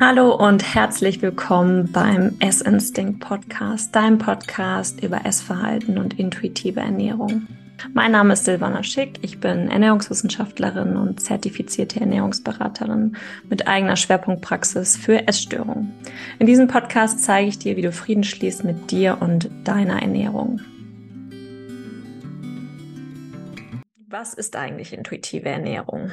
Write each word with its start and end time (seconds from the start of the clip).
Hallo 0.00 0.32
und 0.32 0.76
herzlich 0.76 1.20
willkommen 1.22 1.90
beim 1.90 2.36
Essinstinct 2.38 3.18
Podcast, 3.18 3.96
deinem 3.96 4.18
Podcast 4.18 5.02
über 5.02 5.26
Essverhalten 5.26 5.98
und 5.98 6.20
intuitive 6.20 6.78
Ernährung. 6.78 7.48
Mein 7.94 8.12
Name 8.12 8.34
ist 8.34 8.44
Silvana 8.44 8.84
Schick, 8.84 9.18
ich 9.22 9.40
bin 9.40 9.68
Ernährungswissenschaftlerin 9.68 10.96
und 10.96 11.20
zertifizierte 11.20 11.98
Ernährungsberaterin 11.98 13.16
mit 13.50 13.66
eigener 13.66 13.96
Schwerpunktpraxis 13.96 14.96
für 14.96 15.26
Essstörungen. 15.26 15.92
In 16.38 16.46
diesem 16.46 16.68
Podcast 16.68 17.24
zeige 17.24 17.48
ich 17.48 17.58
dir, 17.58 17.76
wie 17.76 17.82
du 17.82 17.90
Frieden 17.90 18.22
schließt 18.22 18.62
mit 18.62 18.92
dir 18.92 19.18
und 19.18 19.50
deiner 19.64 20.00
Ernährung. 20.00 20.60
Was 24.06 24.32
ist 24.32 24.54
eigentlich 24.54 24.92
intuitive 24.92 25.48
Ernährung? 25.48 26.12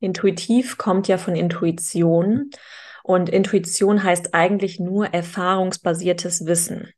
Intuitiv 0.00 0.76
kommt 0.76 1.08
ja 1.08 1.16
von 1.16 1.34
Intuition 1.34 2.50
und 3.02 3.28
Intuition 3.28 4.02
heißt 4.02 4.34
eigentlich 4.34 4.80
nur 4.80 5.06
erfahrungsbasiertes 5.06 6.46
Wissen. 6.46 6.92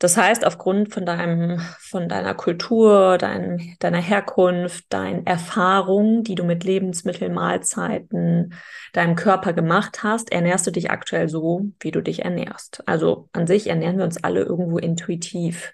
Das 0.00 0.16
heißt, 0.16 0.44
aufgrund 0.44 0.92
von 0.92 1.06
deinem, 1.06 1.60
von 1.78 2.08
deiner 2.08 2.34
Kultur, 2.34 3.16
dein, 3.16 3.76
deiner 3.78 4.00
Herkunft, 4.00 4.84
deinen 4.92 5.24
Erfahrungen, 5.24 6.24
die 6.24 6.34
du 6.34 6.44
mit 6.44 6.64
Lebensmitteln, 6.64 7.32
Mahlzeiten, 7.32 8.54
deinem 8.92 9.14
Körper 9.14 9.52
gemacht 9.52 10.02
hast, 10.02 10.32
ernährst 10.32 10.66
du 10.66 10.72
dich 10.72 10.90
aktuell 10.90 11.28
so, 11.28 11.62
wie 11.80 11.92
du 11.92 12.02
dich 12.02 12.24
ernährst. 12.24 12.82
Also 12.86 13.28
an 13.32 13.46
sich 13.46 13.68
ernähren 13.68 13.98
wir 13.98 14.04
uns 14.04 14.22
alle 14.22 14.42
irgendwo 14.42 14.78
intuitiv. 14.78 15.72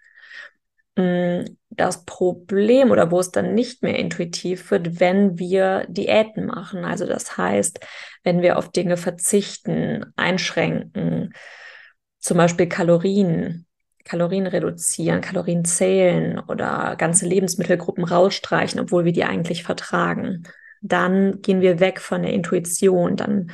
Mm, 1.00 1.44
das 1.70 2.04
Problem 2.04 2.90
oder 2.90 3.10
wo 3.10 3.20
es 3.20 3.30
dann 3.30 3.54
nicht 3.54 3.82
mehr 3.82 3.98
intuitiv 3.98 4.70
wird, 4.70 5.00
wenn 5.00 5.38
wir 5.38 5.86
Diäten 5.88 6.46
machen. 6.46 6.84
Also 6.84 7.06
das 7.06 7.36
heißt, 7.36 7.80
wenn 8.24 8.42
wir 8.42 8.58
auf 8.58 8.70
Dinge 8.70 8.96
verzichten, 8.96 10.04
einschränken, 10.16 11.32
zum 12.18 12.36
Beispiel 12.36 12.66
Kalorien, 12.66 13.66
Kalorien 14.04 14.46
reduzieren, 14.46 15.20
Kalorien 15.20 15.64
zählen 15.64 16.38
oder 16.38 16.96
ganze 16.98 17.26
Lebensmittelgruppen 17.26 18.04
rausstreichen, 18.04 18.80
obwohl 18.80 19.04
wir 19.04 19.12
die 19.12 19.24
eigentlich 19.24 19.62
vertragen. 19.62 20.42
Dann 20.82 21.40
gehen 21.40 21.60
wir 21.60 21.80
weg 21.80 22.00
von 22.00 22.22
der 22.22 22.32
Intuition. 22.32 23.16
Dann 23.16 23.52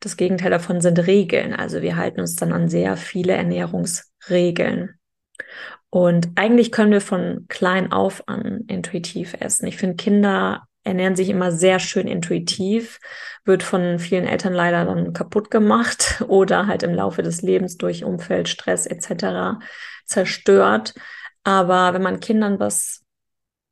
das 0.00 0.16
Gegenteil 0.16 0.50
davon 0.50 0.80
sind 0.80 1.06
Regeln. 1.06 1.52
Also 1.52 1.82
wir 1.82 1.96
halten 1.96 2.20
uns 2.20 2.36
dann 2.36 2.52
an 2.52 2.68
sehr 2.68 2.96
viele 2.96 3.32
Ernährungsregeln. 3.32 4.98
Und 5.96 6.28
eigentlich 6.34 6.72
können 6.72 6.92
wir 6.92 7.00
von 7.00 7.46
klein 7.48 7.90
auf 7.90 8.28
an 8.28 8.64
intuitiv 8.66 9.34
essen. 9.40 9.66
Ich 9.66 9.78
finde, 9.78 9.96
Kinder 9.96 10.68
ernähren 10.84 11.16
sich 11.16 11.30
immer 11.30 11.52
sehr 11.52 11.78
schön 11.78 12.06
intuitiv, 12.06 13.00
wird 13.46 13.62
von 13.62 13.98
vielen 13.98 14.26
Eltern 14.26 14.52
leider 14.52 14.84
dann 14.84 15.14
kaputt 15.14 15.50
gemacht 15.50 16.22
oder 16.28 16.66
halt 16.66 16.82
im 16.82 16.92
Laufe 16.92 17.22
des 17.22 17.40
Lebens 17.40 17.78
durch 17.78 18.04
Umfeld, 18.04 18.50
Stress 18.50 18.84
etc. 18.84 19.58
zerstört. 20.04 20.92
Aber 21.44 21.94
wenn 21.94 22.02
man 22.02 22.20
Kindern 22.20 22.60
was 22.60 23.02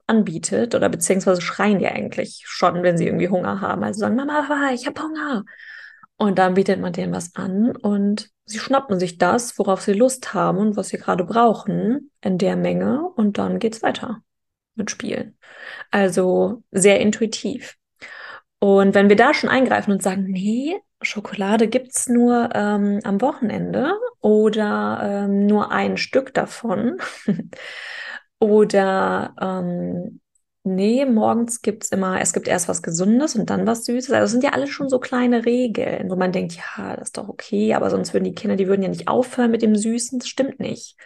anbietet 0.06 0.74
oder 0.74 0.88
beziehungsweise 0.88 1.42
schreien 1.42 1.78
die 1.78 1.88
eigentlich 1.88 2.44
schon, 2.46 2.82
wenn 2.82 2.96
sie 2.96 3.04
irgendwie 3.04 3.28
Hunger 3.28 3.60
haben. 3.60 3.84
Also 3.84 4.00
sagen, 4.00 4.16
Mama, 4.16 4.70
ich 4.72 4.86
habe 4.86 5.02
Hunger. 5.02 5.44
Und 6.16 6.38
dann 6.38 6.54
bietet 6.54 6.80
man 6.80 6.94
denen 6.94 7.12
was 7.12 7.34
an 7.34 7.76
und 7.76 8.30
sie 8.44 8.58
schnappen 8.58 8.98
sich 8.98 9.18
das, 9.18 9.58
worauf 9.58 9.80
sie 9.82 9.92
Lust 9.92 10.34
haben 10.34 10.58
und 10.58 10.76
was 10.76 10.88
sie 10.88 10.98
gerade 10.98 11.24
brauchen, 11.24 12.10
in 12.20 12.38
der 12.38 12.56
Menge 12.56 13.02
und 13.16 13.38
dann 13.38 13.58
geht's 13.58 13.82
weiter 13.82 14.22
mit 14.74 14.90
Spielen. 14.90 15.38
Also 15.90 16.62
sehr 16.70 17.00
intuitiv. 17.00 17.76
Und 18.58 18.94
wenn 18.94 19.08
wir 19.08 19.16
da 19.16 19.34
schon 19.34 19.50
eingreifen 19.50 19.92
und 19.92 20.02
sagen, 20.02 20.24
nee, 20.24 20.80
Schokolade 21.02 21.68
gibt's 21.68 22.08
nur 22.08 22.50
ähm, 22.54 23.00
am 23.04 23.20
Wochenende 23.20 23.94
oder 24.20 25.00
ähm, 25.02 25.46
nur 25.46 25.70
ein 25.70 25.96
Stück 25.96 26.32
davon 26.32 26.98
oder 28.38 29.34
ähm, 29.40 30.20
Nee, 30.66 31.04
morgens 31.04 31.60
gibt's 31.60 31.90
immer, 31.90 32.20
es 32.22 32.32
gibt 32.32 32.48
erst 32.48 32.68
was 32.68 32.82
Gesundes 32.82 33.36
und 33.36 33.50
dann 33.50 33.66
was 33.66 33.84
Süßes. 33.84 34.12
Also 34.12 34.24
es 34.24 34.30
sind 34.30 34.42
ja 34.44 34.52
alles 34.54 34.70
schon 34.70 34.88
so 34.88 34.98
kleine 34.98 35.44
Regeln, 35.44 36.08
wo 36.10 36.16
man 36.16 36.32
denkt, 36.32 36.54
ja, 36.56 36.96
das 36.96 37.08
ist 37.08 37.18
doch 37.18 37.28
okay, 37.28 37.74
aber 37.74 37.90
sonst 37.90 38.14
würden 38.14 38.24
die 38.24 38.34
Kinder, 38.34 38.56
die 38.56 38.66
würden 38.66 38.82
ja 38.82 38.88
nicht 38.88 39.06
aufhören 39.06 39.50
mit 39.50 39.60
dem 39.60 39.76
Süßen. 39.76 40.18
Das 40.20 40.28
stimmt 40.28 40.60
nicht. 40.60 40.96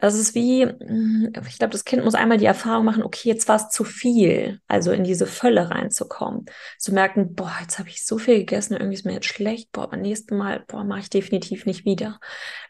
Das 0.00 0.14
ist 0.14 0.34
wie, 0.36 0.62
hm, 0.66 1.32
ich 1.48 1.58
glaube, 1.58 1.72
das 1.72 1.84
Kind 1.84 2.04
muss 2.04 2.14
einmal 2.14 2.38
die 2.38 2.44
Erfahrung 2.46 2.84
machen, 2.84 3.02
okay, 3.02 3.28
jetzt 3.28 3.48
war 3.48 3.56
es 3.56 3.68
zu 3.70 3.82
viel, 3.84 4.60
also 4.68 4.92
in 4.92 5.02
diese 5.04 5.26
Fülle 5.26 5.70
reinzukommen. 5.70 6.46
Zu 6.78 6.92
merken, 6.92 7.34
boah, 7.34 7.52
jetzt 7.62 7.78
habe 7.80 7.88
ich 7.88 8.04
so 8.06 8.18
viel 8.18 8.38
gegessen, 8.38 8.74
irgendwie 8.74 8.94
ist 8.94 9.06
mir 9.06 9.14
jetzt 9.14 9.26
schlecht, 9.26 9.72
boah, 9.72 9.88
beim 9.90 10.02
nächsten 10.02 10.36
Mal, 10.36 10.64
boah, 10.68 10.84
mache 10.84 11.00
ich 11.00 11.10
definitiv 11.10 11.66
nicht 11.66 11.84
wieder. 11.84 12.20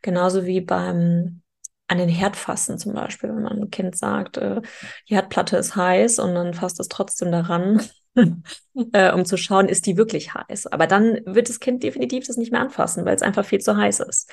Genauso 0.01 0.47
wie 0.47 0.61
beim 0.63 1.43
an 1.87 1.99
den 1.99 2.09
Herd 2.09 2.37
fassen 2.37 2.79
zum 2.79 2.95
Beispiel, 2.95 3.29
wenn 3.29 3.43
man 3.43 3.53
einem 3.53 3.71
Kind 3.71 3.97
sagt, 3.97 4.37
äh, 4.39 4.61
die 5.09 5.15
Herdplatte 5.15 5.57
ist 5.57 5.77
heiß 5.77 6.19
und 6.19 6.35
dann 6.35 6.55
fasst 6.55 6.81
es 6.81 6.89
trotzdem 6.89 7.31
daran, 7.31 7.83
äh, 8.93 9.13
um 9.13 9.25
zu 9.25 9.37
schauen, 9.37 9.69
ist 9.69 9.87
die 9.87 9.97
wirklich 9.97 10.35
heiß. 10.35 10.69
Aber 10.69 10.87
dann 10.87 11.21
wird 11.27 11.49
das 11.49 11.61
Kind 11.61 11.83
definitiv 11.83 12.27
das 12.27 12.37
nicht 12.37 12.53
mehr 12.53 12.61
anfassen, 12.61 13.05
weil 13.05 13.15
es 13.15 13.23
einfach 13.23 13.45
viel 13.45 13.61
zu 13.61 13.77
heiß 13.77 14.01
ist. 14.01 14.31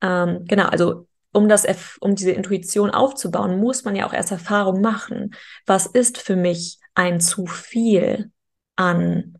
Ähm, 0.00 0.44
genau, 0.46 0.66
also 0.66 1.06
um 1.32 1.48
das, 1.48 1.66
um 2.00 2.14
diese 2.14 2.32
Intuition 2.32 2.90
aufzubauen, 2.90 3.58
muss 3.58 3.84
man 3.84 3.96
ja 3.96 4.06
auch 4.06 4.12
erst 4.12 4.30
Erfahrung 4.30 4.80
machen. 4.80 5.34
Was 5.66 5.86
ist 5.86 6.18
für 6.18 6.36
mich 6.36 6.78
ein 6.94 7.20
zu 7.20 7.46
viel 7.46 8.30
an 8.76 9.38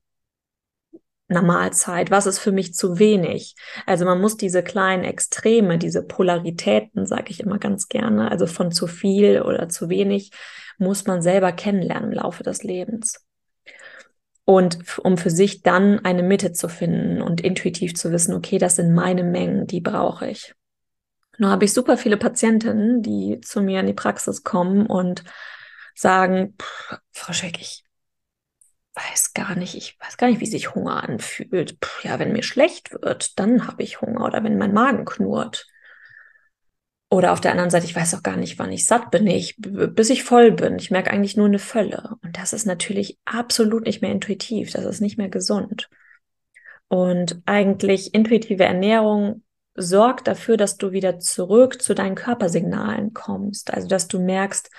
einer 1.36 1.46
Mahlzeit? 1.46 2.10
Was 2.10 2.26
ist 2.26 2.38
für 2.38 2.52
mich 2.52 2.74
zu 2.74 2.98
wenig? 2.98 3.56
Also 3.86 4.04
man 4.04 4.20
muss 4.20 4.36
diese 4.36 4.62
kleinen 4.62 5.04
Extreme, 5.04 5.78
diese 5.78 6.02
Polaritäten, 6.02 7.06
sage 7.06 7.30
ich 7.30 7.40
immer 7.40 7.58
ganz 7.58 7.88
gerne, 7.88 8.30
also 8.30 8.46
von 8.46 8.72
zu 8.72 8.86
viel 8.86 9.42
oder 9.42 9.68
zu 9.68 9.88
wenig, 9.88 10.30
muss 10.78 11.06
man 11.06 11.22
selber 11.22 11.52
kennenlernen 11.52 12.12
im 12.12 12.18
Laufe 12.18 12.42
des 12.42 12.62
Lebens. 12.62 13.24
Und 14.44 14.98
um 14.98 15.16
für 15.16 15.30
sich 15.30 15.62
dann 15.62 16.04
eine 16.04 16.22
Mitte 16.22 16.52
zu 16.52 16.68
finden 16.68 17.22
und 17.22 17.40
intuitiv 17.40 17.94
zu 17.94 18.10
wissen, 18.10 18.34
okay, 18.34 18.58
das 18.58 18.76
sind 18.76 18.92
meine 18.92 19.22
Mengen, 19.22 19.66
die 19.66 19.80
brauche 19.80 20.28
ich. 20.28 20.54
Nur 21.38 21.50
habe 21.50 21.64
ich 21.64 21.72
super 21.72 21.96
viele 21.96 22.16
Patientinnen, 22.16 23.02
die 23.02 23.40
zu 23.40 23.62
mir 23.62 23.80
in 23.80 23.86
die 23.86 23.94
Praxis 23.94 24.42
kommen 24.42 24.86
und 24.86 25.24
sagen, 25.94 26.54
Frau 27.12 27.32
Scheck, 27.32 27.60
ich 27.60 27.81
gar 29.34 29.54
nicht, 29.54 29.74
ich 29.74 29.98
weiß 30.00 30.16
gar 30.16 30.28
nicht, 30.28 30.40
wie 30.40 30.46
sich 30.46 30.74
Hunger 30.74 31.02
anfühlt. 31.02 31.80
Puh, 31.80 32.08
ja, 32.08 32.18
wenn 32.18 32.32
mir 32.32 32.42
schlecht 32.42 32.92
wird, 32.92 33.38
dann 33.38 33.66
habe 33.66 33.82
ich 33.82 34.00
Hunger 34.00 34.24
oder 34.24 34.42
wenn 34.44 34.58
mein 34.58 34.72
Magen 34.72 35.04
knurrt. 35.04 35.66
Oder 37.10 37.32
auf 37.32 37.42
der 37.42 37.50
anderen 37.50 37.68
Seite, 37.68 37.84
ich 37.84 37.94
weiß 37.94 38.14
auch 38.14 38.22
gar 38.22 38.38
nicht, 38.38 38.58
wann 38.58 38.72
ich 38.72 38.86
satt 38.86 39.10
bin, 39.10 39.26
ich, 39.26 39.56
bis 39.58 40.08
ich 40.08 40.24
voll 40.24 40.50
bin. 40.50 40.78
Ich 40.78 40.90
merke 40.90 41.10
eigentlich 41.10 41.36
nur 41.36 41.44
eine 41.46 41.58
Fülle. 41.58 42.16
Und 42.22 42.38
das 42.38 42.54
ist 42.54 42.64
natürlich 42.64 43.18
absolut 43.26 43.84
nicht 43.84 44.00
mehr 44.00 44.12
intuitiv. 44.12 44.72
Das 44.72 44.86
ist 44.86 45.02
nicht 45.02 45.18
mehr 45.18 45.28
gesund. 45.28 45.90
Und 46.88 47.42
eigentlich 47.44 48.14
intuitive 48.14 48.64
Ernährung 48.64 49.42
sorgt 49.74 50.26
dafür, 50.26 50.56
dass 50.56 50.78
du 50.78 50.92
wieder 50.92 51.18
zurück 51.18 51.82
zu 51.82 51.94
deinen 51.94 52.14
Körpersignalen 52.14 53.12
kommst. 53.12 53.72
Also, 53.72 53.88
dass 53.88 54.08
du 54.08 54.18
merkst, 54.18 54.70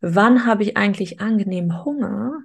wann 0.00 0.46
habe 0.46 0.62
ich 0.62 0.76
eigentlich 0.76 1.20
angenehm 1.20 1.84
Hunger 1.84 2.42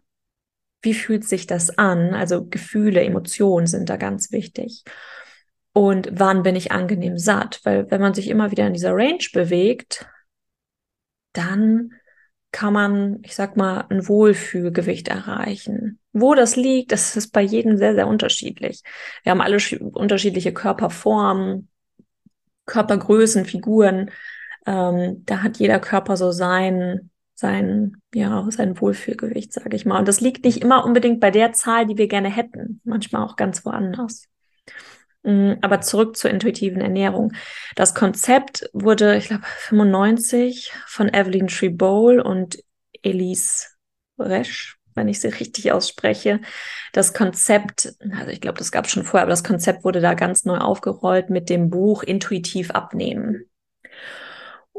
wie 0.82 0.94
fühlt 0.94 1.26
sich 1.26 1.48
das 1.48 1.78
an? 1.78 2.14
Also 2.14 2.46
Gefühle, 2.46 3.04
Emotionen 3.04 3.68
sind 3.68 3.90
da 3.90 3.98
ganz 3.98 4.32
wichtig. 4.32 4.84
Und 5.74 6.10
wann 6.12 6.44
bin 6.44 6.56
ich 6.56 6.72
angenehm 6.72 7.18
satt? 7.18 7.60
Weil 7.64 7.90
wenn 7.92 8.02
man 8.02 8.14
sich 8.14 8.30
immer 8.30 8.52
wieder 8.52 8.66
in 8.66 8.74
dieser 8.74 8.94
Range 8.94 9.24
bewegt, 9.34 10.08
dann 11.34 11.92
kann 12.52 12.74
man, 12.74 13.20
ich 13.24 13.36
sag 13.36 13.58
mal, 13.58 13.86
ein 13.90 14.08
Wohlfühlgewicht 14.08 15.10
erreichen. 15.10 16.00
Wo 16.14 16.34
das 16.34 16.56
liegt, 16.56 16.92
das 16.92 17.16
ist 17.16 17.32
bei 17.32 17.42
jedem 17.42 17.78
sehr, 17.78 17.94
sehr 17.94 18.08
unterschiedlich. 18.08 18.82
Wir 19.24 19.32
haben 19.32 19.42
alle 19.42 19.58
unterschiedliche 19.94 20.54
Körperformen, 20.54 21.70
Körpergrößen, 22.66 23.46
Figuren. 23.46 24.10
Ähm, 24.66 25.24
da 25.26 25.44
hat 25.44 25.58
jeder 25.58 25.80
Körper 25.80 26.18
so 26.18 26.32
sein, 26.32 27.12
sein, 27.38 28.02
ja, 28.16 28.48
sein 28.50 28.82
Wohlfühlgewicht, 28.82 29.54
sage 29.54 29.76
ich 29.76 29.86
mal. 29.86 30.00
Und 30.00 30.08
das 30.08 30.22
liegt 30.22 30.44
nicht 30.44 30.62
immer 30.64 30.84
unbedingt 30.84 31.20
bei 31.20 31.30
der 31.30 31.54
Zahl, 31.54 31.86
die 31.86 31.98
wir 31.98 32.08
gerne 32.08 32.30
hätten, 32.30 32.82
manchmal 32.84 33.24
auch 33.24 33.36
ganz 33.36 33.64
woanders. 33.64 34.24
Mm, 35.22 35.54
aber 35.62 35.82
zurück 35.82 36.18
zur 36.18 36.32
intuitiven 36.32 36.82
Ernährung. 36.82 37.34
Das 37.76 37.94
Konzept 37.94 38.68
wurde, 38.74 39.18
ich 39.18 39.28
glaube, 39.28 39.44
95 39.46 40.74
von 40.88 41.14
Evelyn 41.14 41.48
Trebowl 41.48 42.20
und 42.20 42.58
Elise 43.04 43.68
Resch, 44.18 44.80
wenn 44.96 45.08
ich 45.08 45.20
sie 45.20 45.28
richtig 45.40 45.72
ausspreche. 45.72 46.42
Das 46.92 47.14
Konzept, 47.14 47.94
also 48.18 48.32
ich 48.32 48.42
glaube, 48.42 48.58
das 48.58 48.72
gab 48.72 48.86
es 48.86 48.92
schon 48.92 49.04
vorher, 49.04 49.24
aber 49.24 49.32
das 49.32 49.44
Konzept 49.44 49.84
wurde 49.84 50.02
da 50.02 50.16
ganz 50.16 50.44
neu 50.44 50.58
aufgerollt 50.58 51.30
mit 51.30 51.52
dem 51.52 51.70
Buch 51.70 52.02
Intuitiv 52.02 52.72
abnehmen. 52.72 53.46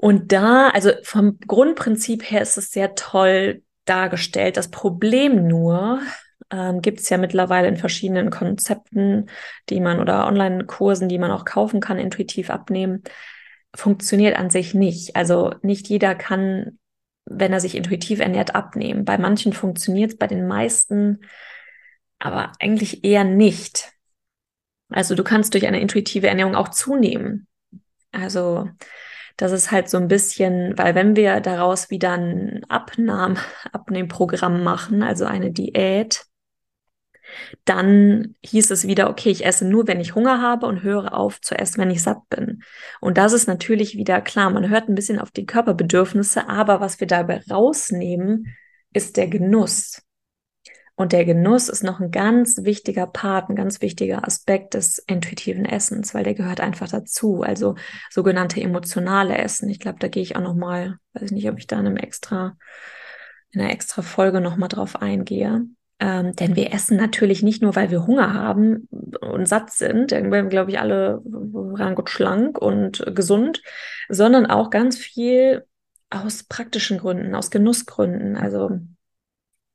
Und 0.00 0.32
da, 0.32 0.68
also 0.68 0.92
vom 1.02 1.38
Grundprinzip 1.40 2.30
her 2.30 2.42
ist 2.42 2.56
es 2.56 2.70
sehr 2.70 2.94
toll 2.94 3.62
dargestellt. 3.84 4.56
Das 4.56 4.70
Problem 4.70 5.48
nur 5.48 6.00
ähm, 6.50 6.82
gibt 6.82 7.00
es 7.00 7.08
ja 7.08 7.18
mittlerweile 7.18 7.66
in 7.66 7.76
verschiedenen 7.76 8.30
Konzepten, 8.30 9.26
die 9.68 9.80
man 9.80 10.00
oder 10.00 10.26
Online-Kursen, 10.26 11.08
die 11.08 11.18
man 11.18 11.32
auch 11.32 11.44
kaufen 11.44 11.80
kann, 11.80 11.98
intuitiv 11.98 12.50
abnehmen. 12.50 13.02
Funktioniert 13.74 14.38
an 14.38 14.50
sich 14.50 14.72
nicht. 14.72 15.16
Also 15.16 15.54
nicht 15.62 15.88
jeder 15.88 16.14
kann, 16.14 16.78
wenn 17.24 17.52
er 17.52 17.60
sich 17.60 17.74
intuitiv 17.74 18.20
ernährt, 18.20 18.54
abnehmen. 18.54 19.04
Bei 19.04 19.18
manchen 19.18 19.52
funktioniert 19.52 20.12
es, 20.12 20.18
bei 20.18 20.28
den 20.28 20.46
meisten 20.46 21.22
aber 22.20 22.52
eigentlich 22.60 23.04
eher 23.04 23.24
nicht. 23.24 23.92
Also 24.90 25.14
du 25.14 25.24
kannst 25.24 25.54
durch 25.54 25.66
eine 25.66 25.80
intuitive 25.80 26.28
Ernährung 26.28 26.54
auch 26.54 26.68
zunehmen. 26.68 27.46
Also 28.10 28.68
das 29.38 29.52
ist 29.52 29.70
halt 29.70 29.88
so 29.88 29.96
ein 29.98 30.08
bisschen, 30.08 30.76
weil 30.76 30.94
wenn 30.96 31.16
wir 31.16 31.40
daraus 31.40 31.90
wieder 31.90 32.12
ein 32.12 32.64
Abnahm, 32.68 33.38
Abnehmprogramm 33.72 34.62
machen, 34.62 35.02
also 35.02 35.24
eine 35.24 35.52
Diät, 35.52 36.24
dann 37.64 38.34
hieß 38.42 38.70
es 38.70 38.86
wieder, 38.86 39.08
okay, 39.08 39.30
ich 39.30 39.44
esse 39.44 39.64
nur, 39.66 39.86
wenn 39.86 40.00
ich 40.00 40.14
Hunger 40.14 40.42
habe 40.42 40.66
und 40.66 40.82
höre 40.82 41.14
auf 41.14 41.40
zu 41.40 41.54
essen, 41.54 41.80
wenn 41.80 41.90
ich 41.90 42.02
satt 42.02 42.28
bin. 42.30 42.62
Und 43.00 43.16
das 43.16 43.32
ist 43.32 43.46
natürlich 43.46 43.96
wieder 43.96 44.20
klar, 44.20 44.50
man 44.50 44.68
hört 44.70 44.88
ein 44.88 44.94
bisschen 44.94 45.20
auf 45.20 45.30
die 45.30 45.46
Körperbedürfnisse, 45.46 46.48
aber 46.48 46.80
was 46.80 46.98
wir 46.98 47.06
dabei 47.06 47.42
rausnehmen, 47.48 48.56
ist 48.92 49.16
der 49.16 49.28
Genuss. 49.28 50.02
Und 50.98 51.12
der 51.12 51.24
Genuss 51.24 51.68
ist 51.68 51.84
noch 51.84 52.00
ein 52.00 52.10
ganz 52.10 52.64
wichtiger 52.64 53.06
Part, 53.06 53.48
ein 53.48 53.54
ganz 53.54 53.80
wichtiger 53.80 54.26
Aspekt 54.26 54.74
des 54.74 54.98
intuitiven 54.98 55.64
Essens, 55.64 56.12
weil 56.12 56.24
der 56.24 56.34
gehört 56.34 56.60
einfach 56.60 56.88
dazu. 56.88 57.42
Also 57.42 57.76
sogenannte 58.10 58.60
emotionale 58.60 59.38
Essen. 59.38 59.70
Ich 59.70 59.78
glaube, 59.78 60.00
da 60.00 60.08
gehe 60.08 60.24
ich 60.24 60.34
auch 60.34 60.40
noch 60.40 60.56
mal, 60.56 60.98
weiß 61.12 61.22
ich 61.22 61.30
nicht, 61.30 61.48
ob 61.48 61.56
ich 61.56 61.68
da 61.68 61.78
in 61.78 61.86
einem 61.86 61.98
extra, 61.98 62.56
in 63.52 63.60
einer 63.60 63.70
extra 63.70 64.02
Folge 64.02 64.40
noch 64.40 64.56
mal 64.56 64.66
drauf 64.66 65.00
eingehe. 65.00 65.66
Ähm, 66.00 66.34
denn 66.34 66.56
wir 66.56 66.74
essen 66.74 66.96
natürlich 66.96 67.44
nicht 67.44 67.62
nur, 67.62 67.76
weil 67.76 67.92
wir 67.92 68.04
Hunger 68.04 68.34
haben 68.34 68.88
und 69.20 69.46
satt 69.46 69.70
sind, 69.70 70.10
irgendwie 70.10 70.48
glaube 70.48 70.72
ich 70.72 70.80
alle 70.80 71.22
rank 71.24 72.00
und 72.00 72.10
schlank 72.10 72.58
und 72.58 73.04
gesund, 73.14 73.62
sondern 74.08 74.46
auch 74.46 74.70
ganz 74.70 74.98
viel 74.98 75.64
aus 76.10 76.42
praktischen 76.42 76.98
Gründen, 76.98 77.36
aus 77.36 77.52
Genussgründen. 77.52 78.36
Also 78.36 78.80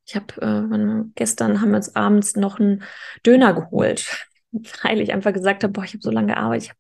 ich 0.06 0.16
habe 0.16 0.42
äh, 0.42 1.04
gestern 1.16 1.62
haben 1.62 1.72
wir 1.72 1.78
uns 1.78 1.96
abends 1.96 2.36
noch 2.36 2.60
einen 2.60 2.84
Döner 3.26 3.54
geholt, 3.54 4.28
weil 4.84 5.02
ich 5.02 5.14
einfach 5.14 5.34
gesagt 5.34 5.64
habe, 5.64 5.74
boah, 5.74 5.84
ich 5.84 5.94
habe 5.94 6.04
so 6.04 6.12
lange 6.12 6.34
gearbeitet, 6.34 6.64
ich 6.64 6.70
habe 6.70 6.80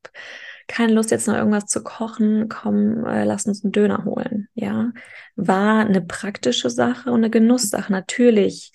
keine 0.68 0.94
Lust 0.94 1.12
jetzt 1.12 1.28
noch 1.28 1.36
irgendwas 1.36 1.66
zu 1.66 1.84
kochen, 1.84 2.48
komm, 2.50 3.06
äh, 3.06 3.26
lass 3.26 3.46
uns 3.46 3.64
einen 3.64 3.74
Döner 3.74 4.06
holen. 4.06 4.48
Ja, 4.54 4.92
war 5.36 5.82
eine 5.82 6.02
praktische 6.02 6.70
Sache 6.70 7.10
und 7.12 7.18
eine 7.18 7.30
Genusssache. 7.30 7.92
Natürlich 7.92 8.72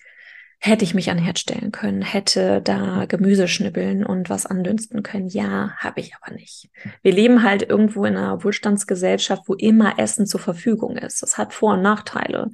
hätte 0.60 0.84
ich 0.84 0.92
mich 0.94 1.10
an 1.10 1.18
Herd 1.18 1.38
stellen 1.38 1.70
können, 1.70 2.02
hätte 2.02 2.60
da 2.60 3.04
Gemüse 3.06 3.46
schnibbeln 3.46 4.04
und 4.04 4.28
was 4.28 4.44
andünsten 4.44 5.02
können. 5.02 5.28
Ja, 5.28 5.72
habe 5.76 6.00
ich 6.00 6.14
aber 6.20 6.34
nicht. 6.34 6.68
Wir 7.02 7.12
leben 7.12 7.44
halt 7.44 7.62
irgendwo 7.62 8.04
in 8.04 8.16
einer 8.16 8.42
Wohlstandsgesellschaft, 8.42 9.44
wo 9.46 9.54
immer 9.54 9.98
Essen 9.98 10.26
zur 10.26 10.40
Verfügung 10.40 10.96
ist. 10.96 11.22
Das 11.22 11.38
hat 11.38 11.54
Vor- 11.54 11.74
und 11.74 11.82
Nachteile. 11.82 12.50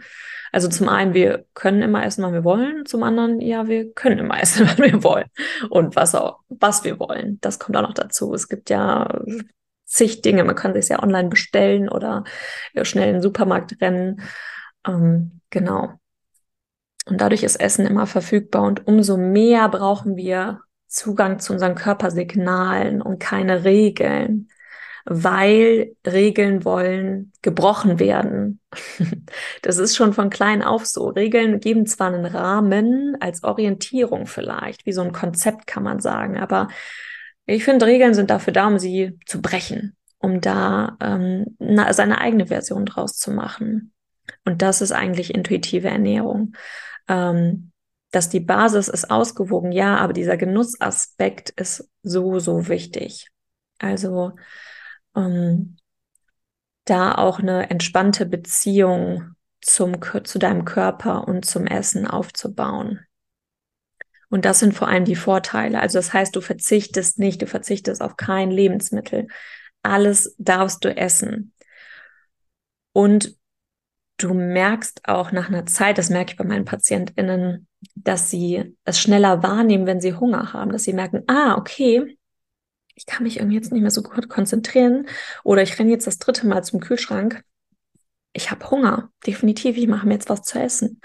Also 0.53 0.69
zum 0.69 0.89
einen, 0.89 1.15
wir 1.15 1.47
können 1.55 1.83
immer 1.83 2.05
essen, 2.05 2.23
wann 2.23 2.35
wir 2.35 2.45
wollen. 2.45 2.85
Zum 2.85 3.03
anderen, 3.03 3.41
ja, 3.41 3.67
wir 3.67 3.93
können 3.93 4.19
immer 4.19 4.39
essen, 4.43 4.69
wann 4.69 4.85
wir 4.85 5.03
wollen. 5.03 5.27
Und 5.71 5.97
was 5.97 6.15
auch, 6.15 6.41
was 6.49 6.85
wir 6.85 7.01
wollen. 7.01 7.39
Das 7.41 7.59
kommt 7.59 7.77
auch 7.77 7.83
noch 7.83 7.95
dazu. 7.95 8.35
Es 8.35 8.49
gibt 8.49 8.69
ja 8.69 9.09
zig 9.87 10.21
Dinge. 10.21 10.45
Man 10.45 10.57
kann 10.57 10.75
sich 10.75 10.91
ja 10.91 11.03
online 11.03 11.31
bestellen 11.31 11.89
oder 11.89 12.25
schnell 12.83 13.09
in 13.09 13.15
den 13.15 13.23
Supermarkt 13.23 13.81
rennen. 13.81 14.21
Ähm, 14.87 15.41
genau. 15.49 15.95
Und 17.07 17.21
dadurch 17.21 17.43
ist 17.43 17.57
Essen 17.57 17.87
immer 17.87 18.07
verfügbar. 18.07 18.63
Und 18.63 18.87
umso 18.87 19.17
mehr 19.17 19.69
brauchen 19.69 20.17
wir 20.17 20.61
Zugang 20.87 21.39
zu 21.39 21.53
unseren 21.53 21.75
Körpersignalen 21.75 23.03
und 23.03 23.19
keine 23.19 23.65
Regeln 23.65 24.49
weil 25.07 25.95
Regeln 26.07 26.65
wollen 26.65 27.33
gebrochen 27.43 27.99
werden. 27.99 28.61
Das 29.63 29.79
ist 29.79 29.97
schon 29.97 30.13
von 30.13 30.31
klein 30.31 30.63
auf 30.63 30.85
so. 30.85 31.09
Regeln 31.09 31.61
geben 31.61 31.87
zwar 31.87 32.09
einen 32.09 32.27
Rahmen 32.27 33.17
als 33.21 33.43
Orientierung 33.45 34.27
vielleicht, 34.27 34.85
wie 34.85 34.93
so 34.93 35.01
ein 35.01 35.13
Konzept 35.13 35.67
kann 35.67 35.83
man 35.83 36.01
sagen, 36.01 36.39
aber 36.39 36.69
ich 37.47 37.65
finde, 37.65 37.87
Regeln 37.87 38.15
sind 38.15 38.31
dafür 38.31 38.53
da, 38.53 38.67
um 38.67 38.79
sie 38.79 39.19
zu 39.27 39.41
brechen, 39.41 39.97
um 40.19 40.41
da 40.41 40.97
ähm, 41.01 41.57
seine 41.91 42.21
eigene 42.21 42.47
Version 42.47 42.87
draus 42.87 43.17
zu 43.17 43.31
machen. 43.31 43.93
Und 44.45 44.63
das 44.63 44.81
ist 44.81 44.93
eigentlich 44.93 45.35
intuitive 45.35 45.89
Ernährung. 45.89 46.55
Ähm, 47.09 47.73
dass 48.11 48.29
die 48.29 48.41
Basis 48.41 48.89
ist 48.89 49.11
ausgewogen, 49.11 49.73
ja, 49.73 49.97
aber 49.97 50.13
dieser 50.13 50.37
Genussaspekt 50.37 51.51
ist 51.51 51.91
so, 52.03 52.39
so 52.39 52.69
wichtig. 52.69 53.29
Also 53.79 54.33
ähm, 55.17 55.77
da 56.85 57.15
auch 57.17 57.41
eine 57.41 57.71
entspannte 57.71 58.25
Beziehung 58.27 59.35
zum, 59.61 59.97
zu 60.25 60.39
deinem 60.39 60.65
Körper 60.65 61.27
und 61.27 61.45
zum 61.45 61.67
Essen 61.67 62.07
aufzubauen. 62.07 63.01
Und 64.31 64.45
das 64.45 64.61
sind 64.61 64.75
vor 64.75 64.89
allem 64.89 65.05
die 65.05 65.17
Vorteile. 65.17 65.81
Also 65.81 65.99
das 65.99 66.13
heißt, 66.13 66.35
du 66.37 66.41
verzichtest 66.41 67.19
nicht, 67.19 67.43
du 67.43 67.47
verzichtest 67.47 68.03
auf 68.03 68.17
kein 68.17 68.51
Lebensmittel. 68.51 69.29
Alles 69.83 70.35
darfst 70.39 70.85
du 70.85 70.97
essen. 70.97 71.53
Und 72.93 73.37
du 74.19 74.35
merkst 74.35 75.03
auch 75.09 75.33
nach 75.33 75.49
einer 75.49 75.67
Zeit, 75.67 75.99
das 75.99 76.11
merke 76.11 76.33
ich 76.33 76.37
bei 76.37 76.45
meinen 76.45 76.65
PatientInnen, 76.65 77.67
dass 77.95 78.31
sie 78.31 78.77
es 78.85 78.99
schneller 78.99 79.43
wahrnehmen, 79.43 79.87
wenn 79.87 80.01
sie 80.01 80.15
Hunger 80.15 80.53
haben, 80.53 80.73
dass 80.73 80.85
sie 80.85 80.93
merken, 80.93 81.25
ah, 81.27 81.57
okay, 81.57 82.17
ich 82.95 83.07
kann 83.07 83.25
mich 83.25 83.39
irgendwie 83.39 83.57
jetzt 83.57 83.73
nicht 83.73 83.83
mehr 83.83 83.91
so 83.91 84.03
gut 84.03 84.29
konzentrieren 84.29 85.07
oder 85.43 85.63
ich 85.63 85.79
renne 85.79 85.91
jetzt 85.91 86.07
das 86.07 86.19
dritte 86.19 86.47
Mal 86.47 86.63
zum 86.63 86.81
Kühlschrank. 86.81 87.43
Ich 88.33 88.51
habe 88.51 88.71
Hunger, 88.71 89.11
definitiv, 89.27 89.77
ich 89.77 89.87
mache 89.87 90.07
mir 90.07 90.15
jetzt 90.15 90.29
was 90.29 90.43
zu 90.43 90.59
essen. 90.59 91.01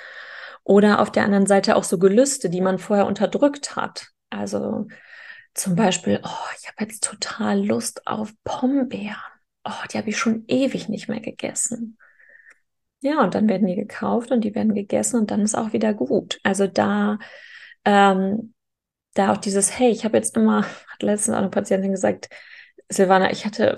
Oder 0.63 0.99
auf 0.99 1.11
der 1.11 1.23
anderen 1.23 1.47
Seite 1.47 1.75
auch 1.75 1.83
so 1.83 1.97
Gelüste, 1.97 2.49
die 2.49 2.61
man 2.61 2.77
vorher 2.77 3.07
unterdrückt 3.07 3.75
hat. 3.75 4.09
Also 4.29 4.87
zum 5.55 5.75
Beispiel, 5.75 6.19
oh, 6.23 6.53
ich 6.59 6.67
habe 6.67 6.81
jetzt 6.81 7.03
total 7.03 7.65
Lust 7.65 8.05
auf 8.05 8.33
Pombeeren. 8.43 9.17
Oh, 9.63 9.87
die 9.91 9.97
habe 9.97 10.09
ich 10.09 10.17
schon 10.17 10.45
ewig 10.47 10.89
nicht 10.89 11.09
mehr 11.09 11.21
gegessen. 11.21 11.97
Ja, 13.01 13.23
und 13.23 13.33
dann 13.33 13.47
werden 13.47 13.67
die 13.67 13.75
gekauft 13.75 14.31
und 14.31 14.41
die 14.43 14.55
werden 14.55 14.73
gegessen 14.73 15.19
und 15.21 15.31
dann 15.31 15.41
ist 15.41 15.55
auch 15.55 15.71
wieder 15.73 15.93
gut. 15.93 16.39
Also 16.43 16.67
da 16.67 17.17
ähm, 17.85 18.53
da 19.13 19.31
auch 19.33 19.37
dieses, 19.37 19.77
hey, 19.77 19.89
ich 19.91 20.05
habe 20.05 20.17
jetzt 20.17 20.35
immer, 20.37 20.63
hat 20.87 21.03
letztens 21.03 21.35
auch 21.35 21.41
eine 21.41 21.49
Patientin 21.49 21.91
gesagt, 21.91 22.29
Silvana, 22.89 23.31
ich 23.31 23.45
hatte 23.45 23.77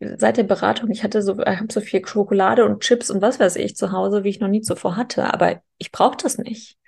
seit 0.00 0.36
der 0.36 0.44
Beratung, 0.44 0.90
ich 0.90 1.02
hatte 1.02 1.22
so, 1.22 1.38
ich 1.40 1.46
habe 1.46 1.72
so 1.72 1.80
viel 1.80 2.06
Schokolade 2.06 2.64
und 2.64 2.80
Chips 2.82 3.10
und 3.10 3.20
was 3.20 3.40
weiß 3.40 3.56
ich 3.56 3.76
zu 3.76 3.92
Hause, 3.92 4.24
wie 4.24 4.28
ich 4.28 4.40
noch 4.40 4.48
nie 4.48 4.62
zuvor 4.62 4.96
hatte, 4.96 5.32
aber 5.32 5.60
ich 5.78 5.90
brauche 5.90 6.16
das 6.16 6.38
nicht. 6.38 6.78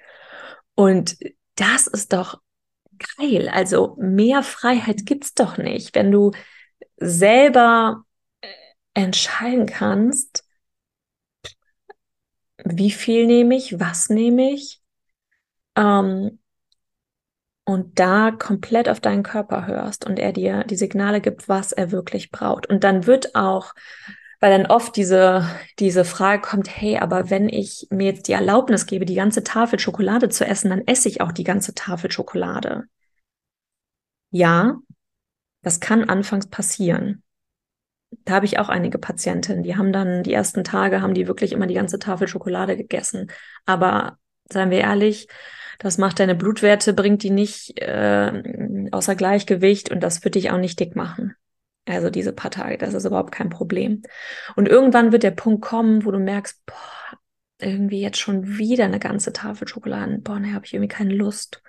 Und 0.74 1.16
das 1.56 1.86
ist 1.88 2.12
doch 2.12 2.40
geil. 3.18 3.48
Also 3.52 3.96
mehr 4.00 4.42
Freiheit 4.42 5.06
gibt's 5.06 5.34
doch 5.34 5.58
nicht, 5.58 5.94
wenn 5.94 6.12
du 6.12 6.32
selber 6.96 8.04
äh, 8.40 8.48
entscheiden 8.94 9.66
kannst, 9.66 10.44
wie 12.64 12.90
viel 12.90 13.26
nehme 13.26 13.56
ich, 13.56 13.78
was 13.80 14.08
nehme 14.08 14.52
ich, 14.52 14.80
ähm, 15.76 16.38
und 17.64 18.00
da 18.00 18.32
komplett 18.32 18.88
auf 18.88 19.00
deinen 19.00 19.22
Körper 19.22 19.66
hörst 19.66 20.04
und 20.04 20.18
er 20.18 20.32
dir 20.32 20.64
die 20.64 20.76
Signale 20.76 21.20
gibt, 21.20 21.48
was 21.48 21.72
er 21.72 21.92
wirklich 21.92 22.30
braucht. 22.30 22.68
Und 22.68 22.82
dann 22.82 23.06
wird 23.06 23.34
auch, 23.36 23.74
weil 24.40 24.50
dann 24.50 24.70
oft 24.70 24.96
diese, 24.96 25.46
diese 25.78 26.04
Frage 26.04 26.42
kommt, 26.42 26.68
hey, 26.68 26.98
aber 26.98 27.30
wenn 27.30 27.48
ich 27.48 27.86
mir 27.90 28.06
jetzt 28.06 28.26
die 28.26 28.32
Erlaubnis 28.32 28.86
gebe, 28.86 29.04
die 29.04 29.14
ganze 29.14 29.44
Tafel 29.44 29.78
Schokolade 29.78 30.28
zu 30.30 30.44
essen, 30.44 30.70
dann 30.70 30.86
esse 30.86 31.08
ich 31.08 31.20
auch 31.20 31.32
die 31.32 31.44
ganze 31.44 31.74
Tafel 31.74 32.10
Schokolade. 32.10 32.84
Ja, 34.30 34.78
das 35.62 35.78
kann 35.80 36.08
anfangs 36.08 36.48
passieren. 36.48 37.22
Da 38.10 38.34
habe 38.34 38.46
ich 38.46 38.58
auch 38.58 38.68
einige 38.68 38.98
Patientinnen, 38.98 39.62
die 39.62 39.76
haben 39.76 39.92
dann 39.92 40.22
die 40.22 40.32
ersten 40.32 40.64
Tage, 40.64 41.00
haben 41.00 41.14
die 41.14 41.28
wirklich 41.28 41.52
immer 41.52 41.66
die 41.66 41.74
ganze 41.74 41.98
Tafel 41.98 42.28
Schokolade 42.28 42.76
gegessen. 42.76 43.30
Aber 43.66 44.18
seien 44.50 44.70
wir 44.70 44.80
ehrlich, 44.80 45.28
das 45.78 45.96
macht 45.96 46.20
deine 46.20 46.34
Blutwerte, 46.34 46.92
bringt 46.92 47.22
die 47.22 47.30
nicht 47.30 47.80
äh, 47.80 48.88
außer 48.90 49.14
Gleichgewicht 49.14 49.90
und 49.90 50.00
das 50.00 50.24
wird 50.24 50.34
dich 50.34 50.50
auch 50.50 50.58
nicht 50.58 50.78
dick 50.78 50.94
machen. 50.96 51.34
Also 51.86 52.10
diese 52.10 52.32
paar 52.32 52.50
Tage, 52.50 52.76
das 52.76 52.94
ist 52.94 53.04
überhaupt 53.04 53.32
kein 53.32 53.48
Problem. 53.48 54.02
Und 54.56 54.68
irgendwann 54.68 55.12
wird 55.12 55.22
der 55.22 55.30
Punkt 55.30 55.62
kommen, 55.62 56.04
wo 56.04 56.10
du 56.10 56.18
merkst, 56.18 56.64
boah, 56.66 57.18
irgendwie 57.58 58.00
jetzt 58.00 58.18
schon 58.18 58.58
wieder 58.58 58.84
eine 58.84 58.98
ganze 58.98 59.32
Tafel 59.32 59.68
Schokolade. 59.68 60.18
Boah, 60.18 60.38
ne, 60.38 60.54
habe 60.54 60.66
ich 60.66 60.74
irgendwie 60.74 60.88
keine 60.88 61.14
Lust. 61.14 61.62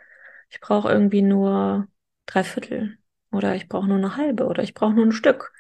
Ich 0.50 0.60
brauche 0.60 0.92
irgendwie 0.92 1.22
nur 1.22 1.88
drei 2.26 2.44
Viertel 2.44 2.98
oder 3.32 3.56
ich 3.56 3.68
brauche 3.68 3.88
nur 3.88 3.98
eine 3.98 4.18
halbe 4.18 4.46
oder 4.46 4.64
ich 4.64 4.74
brauche 4.74 4.94
nur 4.94 5.06
ein 5.06 5.12
Stück. 5.12 5.54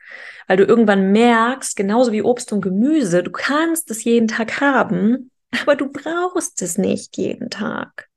Weil 0.47 0.57
du 0.57 0.65
irgendwann 0.65 1.11
merkst, 1.11 1.75
genauso 1.75 2.11
wie 2.11 2.21
Obst 2.23 2.51
und 2.53 2.61
Gemüse, 2.61 3.23
du 3.23 3.31
kannst 3.31 3.89
es 3.91 4.03
jeden 4.03 4.27
Tag 4.27 4.61
haben, 4.61 5.31
aber 5.61 5.75
du 5.75 5.91
brauchst 5.91 6.61
es 6.61 6.77
nicht 6.77 7.17
jeden 7.17 7.49
Tag. 7.49 8.09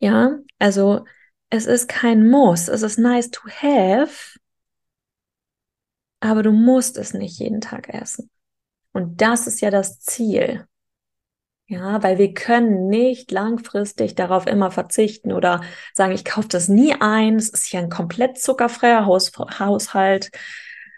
Ja, 0.00 0.38
also 0.58 1.04
es 1.50 1.66
ist 1.66 1.88
kein 1.88 2.28
Muss, 2.28 2.68
es 2.68 2.82
ist 2.82 2.98
nice 2.98 3.30
to 3.30 3.42
have, 3.48 4.38
aber 6.20 6.42
du 6.42 6.52
musst 6.52 6.96
es 6.98 7.14
nicht 7.14 7.38
jeden 7.38 7.60
Tag 7.60 7.88
essen. 7.88 8.30
Und 8.92 9.20
das 9.20 9.46
ist 9.46 9.60
ja 9.60 9.70
das 9.70 10.00
Ziel. 10.00 10.66
Ja, 11.72 12.02
weil 12.02 12.18
wir 12.18 12.34
können 12.34 12.88
nicht 12.88 13.30
langfristig 13.30 14.14
darauf 14.14 14.46
immer 14.46 14.70
verzichten 14.70 15.32
oder 15.32 15.62
sagen, 15.94 16.12
ich 16.12 16.22
kaufe 16.22 16.48
das 16.48 16.68
nie 16.68 16.94
ein. 17.00 17.36
Es 17.36 17.48
ist 17.48 17.72
ja 17.72 17.80
ein 17.80 17.88
komplett 17.88 18.38
zuckerfreier 18.38 19.06
Haus 19.06 19.32
Haushalt. 19.58 20.30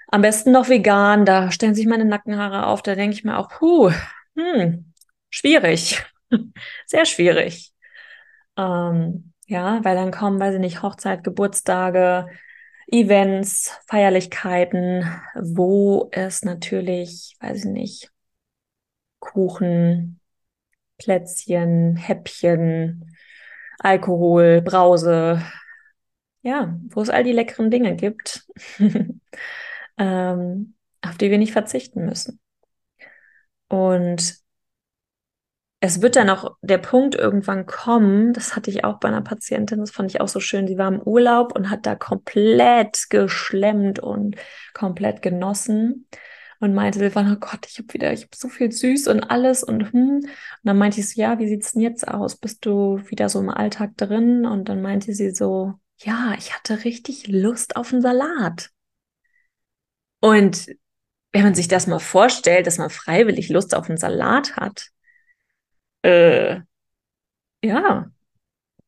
Am 0.09 0.23
besten 0.23 0.51
noch 0.51 0.69
vegan. 0.69 1.25
Da 1.27 1.53
stellen 1.53 1.77
sich 1.77 1.87
meine 1.87 2.05
Nackenhaare 2.05 2.67
auf. 2.67 2.83
Da 2.83 2.97
denke 2.97 3.15
ich 3.15 3.23
mir 3.23 3.39
auch, 3.39 3.51
puh, 3.51 3.93
hm, 4.37 4.93
schwierig. 5.31 6.05
Sehr 6.87 7.05
schwierig. 7.05 7.73
Ähm, 8.57 9.33
ja, 9.47 9.79
weil 9.85 9.95
dann 9.95 10.11
kommen, 10.11 10.41
weiß 10.41 10.55
ich 10.55 10.61
nicht, 10.61 10.83
Hochzeit, 10.83 11.23
Geburtstage, 11.23 12.27
Events, 12.89 13.79
Feierlichkeiten, 13.87 15.05
wo 15.37 16.09
es 16.11 16.43
natürlich, 16.43 17.37
weiß 17.39 17.59
ich 17.59 17.71
nicht, 17.71 18.11
Kuchen, 19.21 20.21
Plätzchen, 21.05 21.97
Häppchen, 21.97 23.15
Alkohol, 23.79 24.63
Brause, 24.63 25.43
ja, 26.43 26.79
wo 26.89 27.03
es 27.03 27.11
all 27.11 27.25
die 27.25 27.33
leckeren 27.33 27.71
Dinge 27.71 27.95
gibt, 27.95 28.47
ähm, 29.99 30.75
auf 31.03 31.19
die 31.19 31.31
wir 31.31 31.39
nicht 31.39 31.53
verzichten 31.53 32.07
müssen. 32.07 32.41
Und 33.69 34.37
es 35.81 36.01
wird 36.01 36.17
dann 36.17 36.31
auch 36.31 36.57
der 36.63 36.79
Punkt 36.79 37.15
irgendwann 37.15 37.67
kommen, 37.67 38.33
das 38.33 38.57
hatte 38.57 38.71
ich 38.71 38.85
auch 38.85 38.99
bei 39.01 39.09
einer 39.09 39.21
Patientin, 39.21 39.81
das 39.81 39.91
fand 39.91 40.11
ich 40.11 40.23
auch 40.23 40.29
so 40.29 40.41
schön, 40.41 40.67
sie 40.67 40.79
war 40.79 40.89
im 40.89 41.03
Urlaub 41.03 41.55
und 41.55 41.69
hat 41.69 41.85
da 41.85 41.95
komplett 41.95 43.11
geschlemmt 43.11 43.99
und 43.99 44.37
komplett 44.73 45.21
genossen 45.21 46.07
und 46.65 46.75
meinte 46.75 46.99
Silvan, 46.99 47.33
oh 47.33 47.37
Gott, 47.39 47.67
ich 47.69 47.79
habe 47.79 47.93
wieder, 47.93 48.13
ich 48.13 48.23
habe 48.23 48.35
so 48.35 48.49
viel 48.49 48.73
süß 48.73 49.09
und 49.09 49.23
alles 49.25 49.63
und 49.63 49.93
hm. 49.93 50.21
Und 50.21 50.31
dann 50.63 50.79
meinte 50.79 51.01
ich 51.01 51.11
so, 51.11 51.21
ja, 51.21 51.39
wie 51.39 51.49
sieht's 51.49 51.73
denn 51.73 51.83
jetzt 51.83 52.09
aus? 52.09 52.37
Bist 52.37 52.65
du 52.67 53.01
wieder 53.09 53.29
so 53.29 53.41
im 53.41 53.51
Alltag 53.51 53.97
drin? 53.97 54.47
Und 54.47 54.69
dann 54.69 54.83
meinte 54.83 55.13
sie 55.15 55.31
so, 55.31 55.75
ja, 55.99 56.35
ich 56.39 56.55
hatte 56.55 56.85
richtig 56.85 57.29
Lust 57.29 57.77
auf 57.77 57.93
einen 57.93 58.03
Salat. 58.03 58.71
Und 60.21 60.69
wenn 61.33 61.43
man 61.43 61.55
sich 61.55 61.69
das 61.69 61.87
mal 61.87 61.99
vorstellt, 61.99 62.67
dass 62.67 62.79
man 62.79 62.91
freiwillig 62.91 63.51
Lust 63.51 63.75
auf 63.75 63.89
einen 63.89 63.99
Salat 63.99 64.57
hat, 64.57 64.89
äh, 66.03 66.61
ja, 67.63 68.11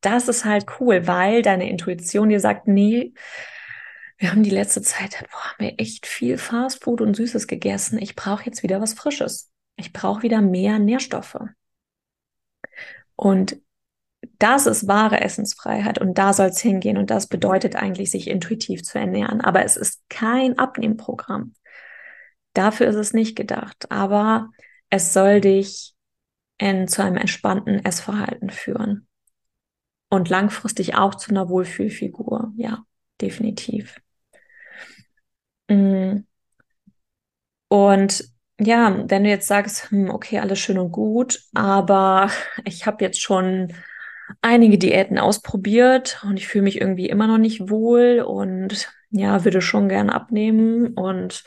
das 0.00 0.28
ist 0.28 0.44
halt 0.44 0.66
cool, 0.80 1.06
weil 1.06 1.42
deine 1.42 1.68
Intuition 1.68 2.28
dir 2.28 2.40
sagt, 2.40 2.68
nee, 2.68 3.12
wir 4.18 4.30
haben 4.30 4.42
die 4.42 4.50
letzte 4.50 4.80
Zeit, 4.82 5.24
boah, 5.30 5.44
haben 5.44 5.64
wir 5.64 5.74
echt 5.78 6.06
viel 6.06 6.38
Fastfood 6.38 7.00
und 7.00 7.14
Süßes 7.14 7.46
gegessen. 7.46 7.98
Ich 7.98 8.16
brauche 8.16 8.44
jetzt 8.44 8.62
wieder 8.62 8.80
was 8.80 8.94
Frisches. 8.94 9.50
Ich 9.76 9.92
brauche 9.92 10.22
wieder 10.22 10.40
mehr 10.40 10.78
Nährstoffe. 10.78 11.38
Und 13.14 13.60
das 14.38 14.66
ist 14.66 14.88
wahre 14.88 15.20
Essensfreiheit 15.20 15.98
und 15.98 16.16
da 16.18 16.32
soll 16.32 16.48
es 16.48 16.60
hingehen. 16.60 16.96
Und 16.96 17.10
das 17.10 17.26
bedeutet 17.26 17.76
eigentlich, 17.76 18.10
sich 18.10 18.28
intuitiv 18.28 18.82
zu 18.82 18.98
ernähren. 18.98 19.40
Aber 19.42 19.64
es 19.64 19.76
ist 19.76 20.02
kein 20.08 20.58
Abnehmprogramm. 20.58 21.54
Dafür 22.54 22.88
ist 22.88 22.96
es 22.96 23.12
nicht 23.12 23.36
gedacht. 23.36 23.90
Aber 23.90 24.50
es 24.88 25.12
soll 25.12 25.42
dich 25.42 25.94
in, 26.58 26.88
zu 26.88 27.02
einem 27.02 27.16
entspannten 27.18 27.84
Essverhalten 27.84 28.48
führen. 28.48 29.06
Und 30.08 30.30
langfristig 30.30 30.94
auch 30.94 31.14
zu 31.14 31.30
einer 31.30 31.48
Wohlfühlfigur. 31.50 32.52
Ja, 32.56 32.84
definitiv. 33.20 33.96
Mm. 35.68 36.24
Und 37.68 38.24
ja, 38.58 39.04
wenn 39.08 39.24
du 39.24 39.30
jetzt 39.30 39.48
sagst, 39.48 39.90
hm, 39.90 40.10
okay, 40.10 40.38
alles 40.38 40.58
schön 40.58 40.78
und 40.78 40.92
gut, 40.92 41.42
aber 41.54 42.30
ich 42.64 42.86
habe 42.86 43.04
jetzt 43.04 43.20
schon 43.20 43.72
einige 44.42 44.78
Diäten 44.78 45.18
ausprobiert 45.18 46.20
und 46.24 46.36
ich 46.36 46.48
fühle 46.48 46.64
mich 46.64 46.80
irgendwie 46.80 47.08
immer 47.08 47.26
noch 47.26 47.38
nicht 47.38 47.70
wohl 47.70 48.20
und 48.26 48.88
ja, 49.10 49.44
würde 49.44 49.60
schon 49.60 49.88
gern 49.88 50.10
abnehmen 50.10 50.94
und 50.94 51.44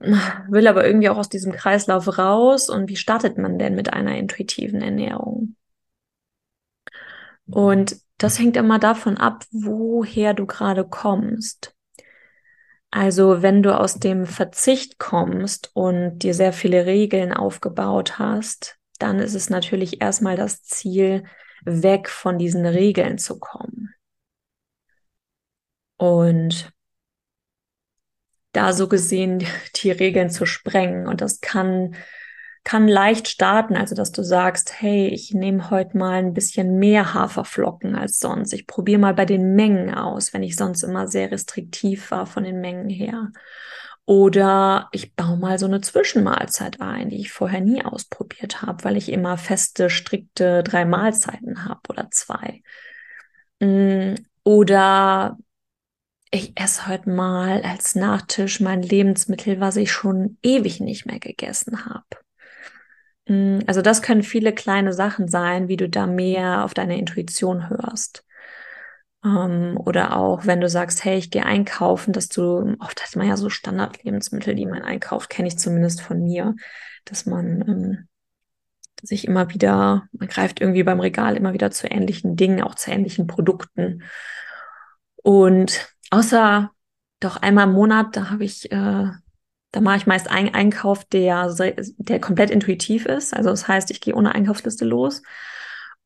äh, 0.00 0.16
will 0.48 0.66
aber 0.66 0.86
irgendwie 0.86 1.08
auch 1.08 1.18
aus 1.18 1.28
diesem 1.28 1.52
Kreislauf 1.52 2.18
raus. 2.18 2.68
Und 2.68 2.88
wie 2.88 2.96
startet 2.96 3.38
man 3.38 3.58
denn 3.58 3.74
mit 3.74 3.92
einer 3.92 4.16
intuitiven 4.16 4.82
Ernährung? 4.82 5.56
Und 7.46 7.96
das 8.18 8.38
hängt 8.38 8.56
immer 8.56 8.78
davon 8.78 9.16
ab, 9.16 9.44
woher 9.50 10.34
du 10.34 10.46
gerade 10.46 10.84
kommst. 10.84 11.74
Also 12.90 13.42
wenn 13.42 13.62
du 13.62 13.78
aus 13.78 13.98
dem 13.98 14.24
Verzicht 14.26 14.98
kommst 14.98 15.70
und 15.74 16.20
dir 16.20 16.32
sehr 16.34 16.52
viele 16.52 16.86
Regeln 16.86 17.32
aufgebaut 17.32 18.18
hast, 18.18 18.78
dann 18.98 19.18
ist 19.18 19.34
es 19.34 19.50
natürlich 19.50 20.00
erstmal 20.00 20.36
das 20.36 20.62
Ziel, 20.62 21.24
weg 21.64 22.08
von 22.08 22.38
diesen 22.38 22.64
Regeln 22.66 23.18
zu 23.18 23.38
kommen. 23.38 23.94
Und 25.96 26.72
da 28.52 28.72
so 28.72 28.88
gesehen 28.88 29.44
die 29.76 29.90
Regeln 29.90 30.30
zu 30.30 30.46
sprengen. 30.46 31.06
Und 31.06 31.20
das 31.20 31.40
kann 31.40 31.94
kann 32.64 32.88
leicht 32.88 33.28
starten, 33.28 33.76
also 33.76 33.94
dass 33.94 34.12
du 34.12 34.22
sagst, 34.22 34.80
hey, 34.80 35.08
ich 35.08 35.32
nehme 35.32 35.70
heute 35.70 35.96
mal 35.96 36.18
ein 36.18 36.34
bisschen 36.34 36.78
mehr 36.78 37.14
Haferflocken 37.14 37.94
als 37.94 38.18
sonst. 38.18 38.52
Ich 38.52 38.66
probiere 38.66 38.98
mal 38.98 39.14
bei 39.14 39.24
den 39.24 39.54
Mengen 39.54 39.94
aus, 39.94 40.32
wenn 40.34 40.42
ich 40.42 40.56
sonst 40.56 40.82
immer 40.82 41.08
sehr 41.08 41.30
restriktiv 41.30 42.10
war 42.10 42.26
von 42.26 42.44
den 42.44 42.60
Mengen 42.60 42.88
her. 42.88 43.30
Oder 44.04 44.88
ich 44.92 45.14
baue 45.14 45.36
mal 45.36 45.58
so 45.58 45.66
eine 45.66 45.82
Zwischenmahlzeit 45.82 46.80
ein, 46.80 47.10
die 47.10 47.20
ich 47.20 47.30
vorher 47.30 47.60
nie 47.60 47.84
ausprobiert 47.84 48.62
habe, 48.62 48.84
weil 48.84 48.96
ich 48.96 49.10
immer 49.10 49.36
feste, 49.36 49.90
strikte 49.90 50.62
drei 50.62 50.86
Mahlzeiten 50.86 51.66
habe 51.66 51.80
oder 51.90 52.10
zwei. 52.10 52.62
Mm, 53.60 54.14
oder 54.44 55.36
ich 56.30 56.58
esse 56.58 56.86
heute 56.86 57.10
mal 57.10 57.62
als 57.62 57.94
Nachtisch 57.94 58.60
mein 58.60 58.82
Lebensmittel, 58.82 59.60
was 59.60 59.76
ich 59.76 59.92
schon 59.92 60.38
ewig 60.42 60.80
nicht 60.80 61.06
mehr 61.06 61.18
gegessen 61.18 61.86
habe. 61.86 62.06
Mm, 63.28 63.60
also 63.66 63.82
das 63.82 64.02
können 64.02 64.22
viele 64.22 64.52
kleine 64.52 64.92
Sachen 64.92 65.28
sein, 65.28 65.68
wie 65.68 65.76
du 65.76 65.88
da 65.88 66.06
mehr 66.06 66.64
auf 66.64 66.74
deine 66.74 66.98
Intuition 66.98 67.68
hörst. 67.70 68.24
Ähm, 69.24 69.78
oder 69.78 70.16
auch, 70.16 70.46
wenn 70.46 70.60
du 70.60 70.68
sagst, 70.68 71.04
hey, 71.04 71.18
ich 71.18 71.30
gehe 71.30 71.44
einkaufen, 71.44 72.12
dass 72.12 72.28
du, 72.28 72.76
oft 72.80 73.02
hat 73.02 73.16
man 73.16 73.28
ja 73.28 73.36
so 73.36 73.50
Standardlebensmittel, 73.50 74.54
die 74.54 74.66
man 74.66 74.82
einkauft, 74.82 75.30
kenne 75.30 75.48
ich 75.48 75.58
zumindest 75.58 76.00
von 76.00 76.22
mir, 76.22 76.54
dass 77.04 77.26
man 77.26 77.64
ähm, 77.68 78.08
sich 79.02 79.26
immer 79.26 79.50
wieder, 79.52 80.08
man 80.12 80.28
greift 80.28 80.60
irgendwie 80.60 80.82
beim 80.82 81.00
Regal 81.00 81.36
immer 81.36 81.52
wieder 81.52 81.70
zu 81.70 81.86
ähnlichen 81.88 82.36
Dingen, 82.36 82.62
auch 82.62 82.74
zu 82.74 82.90
ähnlichen 82.90 83.26
Produkten. 83.26 84.02
Und 85.16 85.94
außer 86.10 86.70
doch 87.20 87.36
einmal 87.36 87.66
im 87.66 87.74
Monat, 87.74 88.16
da 88.16 88.30
habe 88.30 88.44
ich 88.44 88.70
äh, 88.72 89.10
da 89.72 89.80
mache 89.80 89.98
ich 89.98 90.06
meist 90.06 90.30
einen 90.30 90.54
Einkauf, 90.54 91.04
der, 91.04 91.54
der 91.98 92.20
komplett 92.20 92.50
intuitiv 92.50 93.06
ist. 93.06 93.34
Also 93.34 93.50
das 93.50 93.68
heißt, 93.68 93.90
ich 93.90 94.00
gehe 94.00 94.14
ohne 94.14 94.34
Einkaufsliste 94.34 94.84
los 94.84 95.22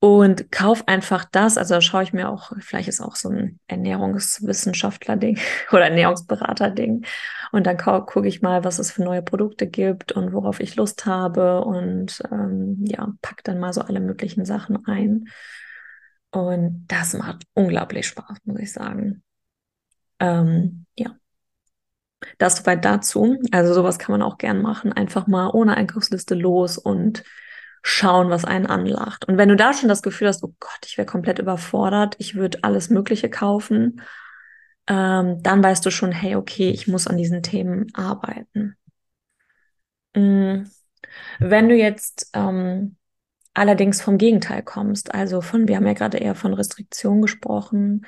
und 0.00 0.50
kauf 0.50 0.88
einfach 0.88 1.24
das. 1.24 1.56
Also 1.56 1.74
da 1.74 1.80
schaue 1.80 2.02
ich 2.02 2.12
mir 2.12 2.28
auch, 2.28 2.52
vielleicht 2.58 2.88
ist 2.88 3.00
auch 3.00 3.14
so 3.14 3.28
ein 3.28 3.60
Ernährungswissenschaftler-Ding 3.68 5.38
oder 5.70 5.84
Ernährungsberater-Ding. 5.84 7.04
Und 7.52 7.66
dann 7.68 7.76
gucke 7.76 8.26
ich 8.26 8.42
mal, 8.42 8.64
was 8.64 8.80
es 8.80 8.90
für 8.90 9.04
neue 9.04 9.22
Produkte 9.22 9.68
gibt 9.68 10.10
und 10.10 10.32
worauf 10.32 10.58
ich 10.58 10.74
Lust 10.74 11.06
habe 11.06 11.64
und 11.64 12.20
ähm, 12.32 12.84
ja, 12.84 13.12
pack 13.22 13.44
dann 13.44 13.60
mal 13.60 13.72
so 13.72 13.82
alle 13.82 14.00
möglichen 14.00 14.44
Sachen 14.44 14.84
ein. 14.86 15.28
Und 16.32 16.86
das 16.88 17.14
macht 17.14 17.44
unglaublich 17.54 18.08
Spaß, 18.08 18.38
muss 18.44 18.58
ich 18.58 18.72
sagen. 18.72 19.22
Ähm, 20.18 20.86
ja. 20.96 21.14
Das 22.38 22.56
soweit 22.56 22.84
dazu. 22.84 23.38
Also 23.50 23.74
sowas 23.74 23.98
kann 23.98 24.12
man 24.12 24.22
auch 24.22 24.38
gern 24.38 24.62
machen. 24.62 24.92
Einfach 24.92 25.26
mal 25.26 25.50
ohne 25.50 25.76
Einkaufsliste 25.76 26.34
los 26.34 26.78
und 26.78 27.24
schauen, 27.82 28.30
was 28.30 28.44
einen 28.44 28.66
anlacht. 28.66 29.26
Und 29.26 29.38
wenn 29.38 29.48
du 29.48 29.56
da 29.56 29.72
schon 29.72 29.88
das 29.88 30.02
Gefühl 30.02 30.28
hast, 30.28 30.42
oh 30.44 30.54
Gott, 30.60 30.86
ich 30.86 30.96
wäre 30.98 31.06
komplett 31.06 31.38
überfordert, 31.38 32.14
ich 32.18 32.34
würde 32.36 32.58
alles 32.62 32.90
Mögliche 32.90 33.28
kaufen, 33.28 34.00
ähm, 34.86 35.42
dann 35.42 35.62
weißt 35.62 35.84
du 35.84 35.90
schon, 35.90 36.12
hey, 36.12 36.36
okay, 36.36 36.70
ich 36.70 36.88
muss 36.88 37.06
an 37.06 37.16
diesen 37.16 37.42
Themen 37.42 37.88
arbeiten. 37.94 38.76
Mhm. 40.14 40.70
Wenn 41.38 41.68
du 41.68 41.74
jetzt 41.74 42.30
ähm, 42.34 42.96
allerdings 43.54 44.00
vom 44.00 44.18
Gegenteil 44.18 44.62
kommst, 44.62 45.14
also 45.14 45.40
von, 45.40 45.68
wir 45.68 45.76
haben 45.76 45.86
ja 45.86 45.92
gerade 45.92 46.18
eher 46.18 46.34
von 46.34 46.54
Restriktion 46.54 47.20
gesprochen, 47.20 48.06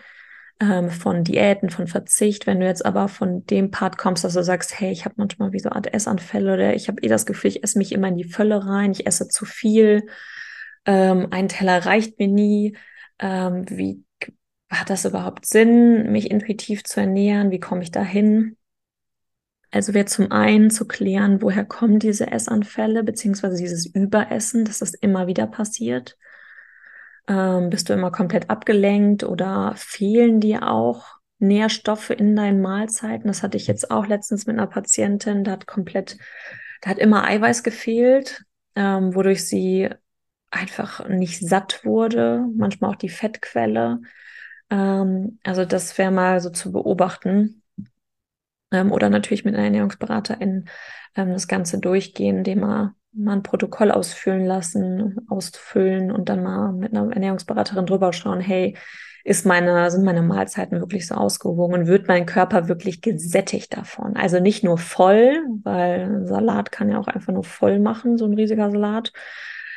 ähm, 0.61 0.91
von 0.91 1.25
Diäten, 1.25 1.71
von 1.71 1.87
Verzicht. 1.87 2.47
Wenn 2.47 2.61
du 2.61 2.67
jetzt 2.67 2.85
aber 2.87 3.09
von 3.09 3.45
dem 3.47 3.71
Part 3.71 3.99
kommst, 3.99 4.25
dass 4.25 4.35
du 4.35 4.43
sagst, 4.45 4.79
hey, 4.81 4.93
ich 4.93 5.05
habe 5.05 5.15
manchmal 5.19 5.53
wie 5.53 5.59
so 5.61 5.71
Art 5.71 5.93
Essanfälle 5.93 6.55
oder 6.55 6.75
ich 6.75 6.89
habe 6.89 7.03
eh 7.03 7.09
das 7.09 7.27
Gefühl, 7.27 7.51
ich 7.51 7.63
esse 7.65 7.79
mich 7.79 7.93
immer 7.93 8.09
in 8.09 8.17
die 8.17 8.25
Fülle 8.25 8.67
rein, 8.67 8.93
ich 8.93 9.07
esse 9.07 9.29
zu 9.29 9.45
viel, 9.45 10.07
ähm, 10.87 11.29
ein 11.31 11.49
Teller 11.49 11.85
reicht 11.87 12.19
mir 12.19 12.29
nie, 12.29 12.77
Ähm, 13.21 13.65
wie 13.71 14.05
hat 14.71 14.91
das 14.91 15.05
überhaupt 15.05 15.47
Sinn, 15.47 16.11
mich 16.13 16.31
intuitiv 16.31 16.85
zu 16.85 17.01
ernähren? 17.01 17.51
Wie 17.53 17.61
komme 17.61 17.83
ich 17.83 17.93
dahin? 17.93 18.57
Also 19.71 19.93
wäre 19.95 20.07
zum 20.07 20.31
einen 20.31 20.71
zu 20.71 20.87
klären, 20.87 21.43
woher 21.43 21.65
kommen 21.65 21.99
diese 21.99 22.31
Essanfälle, 22.31 23.03
beziehungsweise 23.05 23.57
dieses 23.57 23.87
Überessen, 23.87 24.65
dass 24.65 24.79
das 24.79 24.95
immer 24.95 25.27
wieder 25.27 25.47
passiert. 25.47 26.17
Ähm, 27.27 27.71
bist 27.71 27.89
du 27.89 27.95
immer 27.95 28.11
komplett 28.11 28.51
abgelenkt 28.51 29.25
oder 29.25 29.75
fehlen 29.77 30.41
dir 30.41 30.69
auch 30.69 31.07
Nährstoffe 31.39 32.11
in 32.11 32.37
deinen 32.37 32.61
Mahlzeiten? 32.61 33.29
Das 33.29 33.43
hatte 33.43 33.57
ich 33.57 33.67
jetzt 33.67 33.91
auch 33.91 34.07
letztens 34.07 34.47
mit 34.47 34.59
einer 34.59 34.67
Patientin, 34.67 35.45
da 35.45 35.53
hat 35.53 35.67
komplett, 35.67 36.19
da 36.83 36.91
hat 36.91 36.99
immer 36.99 37.25
Eiweiß 37.25 37.63
gefehlt, 37.63 38.45
ähm, 38.77 39.15
wodurch 39.15 39.47
sie 39.47 39.89
einfach 40.51 41.09
nicht 41.09 41.41
satt 41.41 41.85
wurde, 41.85 42.47
manchmal 42.55 42.91
auch 42.91 42.97
die 42.97 43.09
Fettquelle. 43.09 44.01
Ähm, 44.71 45.39
also 45.45 45.65
das 45.65 45.97
wäre 45.99 46.11
mal 46.11 46.41
so 46.41 46.51
zu 46.51 46.73
beobachten 46.73 47.63
ähm, 48.71 48.93
oder 48.93 49.11
natürlich 49.11 49.45
mit 49.45 49.55
einer 49.55 49.65
Ernährungsberaterin 49.65 50.69
ähm, 51.17 51.33
das 51.33 51.49
Ganze 51.49 51.79
durchgehen, 51.79 52.39
indem 52.39 52.61
man 52.61 52.95
mal 53.17 53.33
ein 53.35 53.43
Protokoll 53.43 53.91
ausfüllen 53.91 54.45
lassen, 54.45 55.17
ausfüllen 55.29 56.11
und 56.11 56.29
dann 56.29 56.43
mal 56.43 56.73
mit 56.73 56.93
einer 56.93 57.13
Ernährungsberaterin 57.13 57.87
drüber 57.87 58.13
schauen, 58.13 58.41
hey, 58.41 58.77
ist 59.25 59.47
meine, 59.47 59.91
sind 59.91 60.05
meine 60.05 60.21
Mahlzeiten 60.21 60.81
wirklich 60.81 61.07
so 61.07 61.15
ausgewogen 61.15 61.87
wird 61.87 62.09
mein 62.09 62.27
Körper 62.27 62.69
wirklich 62.69 63.01
gesättigt 63.01 63.75
davon? 63.75 64.17
Also 64.17 64.39
nicht 64.39 64.63
nur 64.63 64.77
voll, 64.77 65.39
weil 65.63 66.27
Salat 66.27 66.71
kann 66.71 66.91
ja 66.91 66.99
auch 66.99 67.09
einfach 67.09 67.33
nur 67.33 67.45
voll 67.45 67.79
machen, 67.79 68.19
so 68.19 68.27
ein 68.27 68.35
riesiger 68.35 68.71
Salat, 68.71 69.13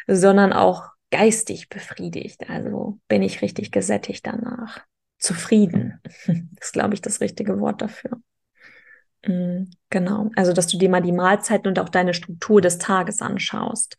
sondern 0.06 0.52
auch 0.52 0.90
geistig 1.12 1.70
befriedigt. 1.70 2.50
Also 2.50 3.00
bin 3.08 3.22
ich 3.22 3.42
richtig 3.42 3.72
gesättigt 3.72 4.28
danach. 4.28 4.82
Zufrieden 5.18 6.02
ist, 6.60 6.74
glaube 6.74 6.94
ich, 6.94 7.02
das 7.02 7.22
richtige 7.22 7.60
Wort 7.62 7.82
dafür. 7.82 8.20
Mm, 9.26 9.64
genau, 9.90 10.30
also 10.36 10.54
dass 10.54 10.68
du 10.68 10.78
dir 10.78 10.90
mal 10.90 11.02
die 11.02 11.12
Mahlzeiten 11.12 11.68
und 11.68 11.80
auch 11.80 11.90
deine 11.90 12.14
Struktur 12.14 12.62
des 12.62 12.78
Tages 12.78 13.22
anschaust. 13.22 13.98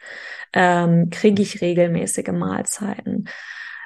Ähm, 0.52 1.10
Kriege 1.10 1.42
ich 1.42 1.60
regelmäßige 1.60 2.28
Mahlzeiten? 2.32 3.28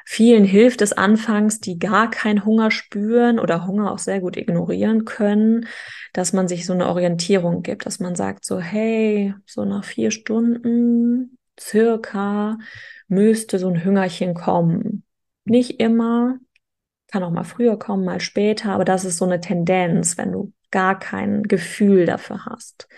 Vielen 0.05 0.45
hilft 0.45 0.83
es 0.83 0.93
anfangs, 0.93 1.61
die 1.61 1.79
gar 1.79 2.11
keinen 2.11 2.45
Hunger 2.45 2.71
spüren 2.71 3.39
oder 3.39 3.67
Hunger 3.67 3.93
auch 3.93 3.99
sehr 3.99 4.21
gut 4.21 4.37
ignorieren 4.37 5.05
können, 5.05 5.67
dass 6.13 6.33
man 6.33 6.49
sich 6.49 6.67
so 6.67 6.73
eine 6.73 6.89
Orientierung 6.89 7.63
gibt, 7.63 7.87
dass 7.87 8.01
man 8.01 8.17
sagt 8.17 8.45
so, 8.45 8.59
hey, 8.59 9.35
so 9.47 9.65
nach 9.65 9.85
vier 9.85 10.11
Stunden 10.11 11.39
circa 11.59 12.59
müsste 13.07 13.59
so 13.59 13.69
ein 13.69 13.85
Hüngerchen 13.85 14.35
kommen. 14.35 15.05
Nicht 15.45 15.81
immer, 15.81 16.39
kann 17.07 17.23
auch 17.23 17.31
mal 17.31 17.45
früher 17.45 17.79
kommen, 17.79 18.05
mal 18.05 18.21
später, 18.21 18.73
aber 18.73 18.85
das 18.85 19.05
ist 19.05 19.19
so 19.19 19.25
eine 19.25 19.41
Tendenz, 19.41 20.19
wenn 20.19 20.33
du 20.33 20.53
gar 20.73 20.99
kein 20.99 21.45
Gefühl 21.45 22.07
dafür 22.07 22.45
hast. 22.47 22.89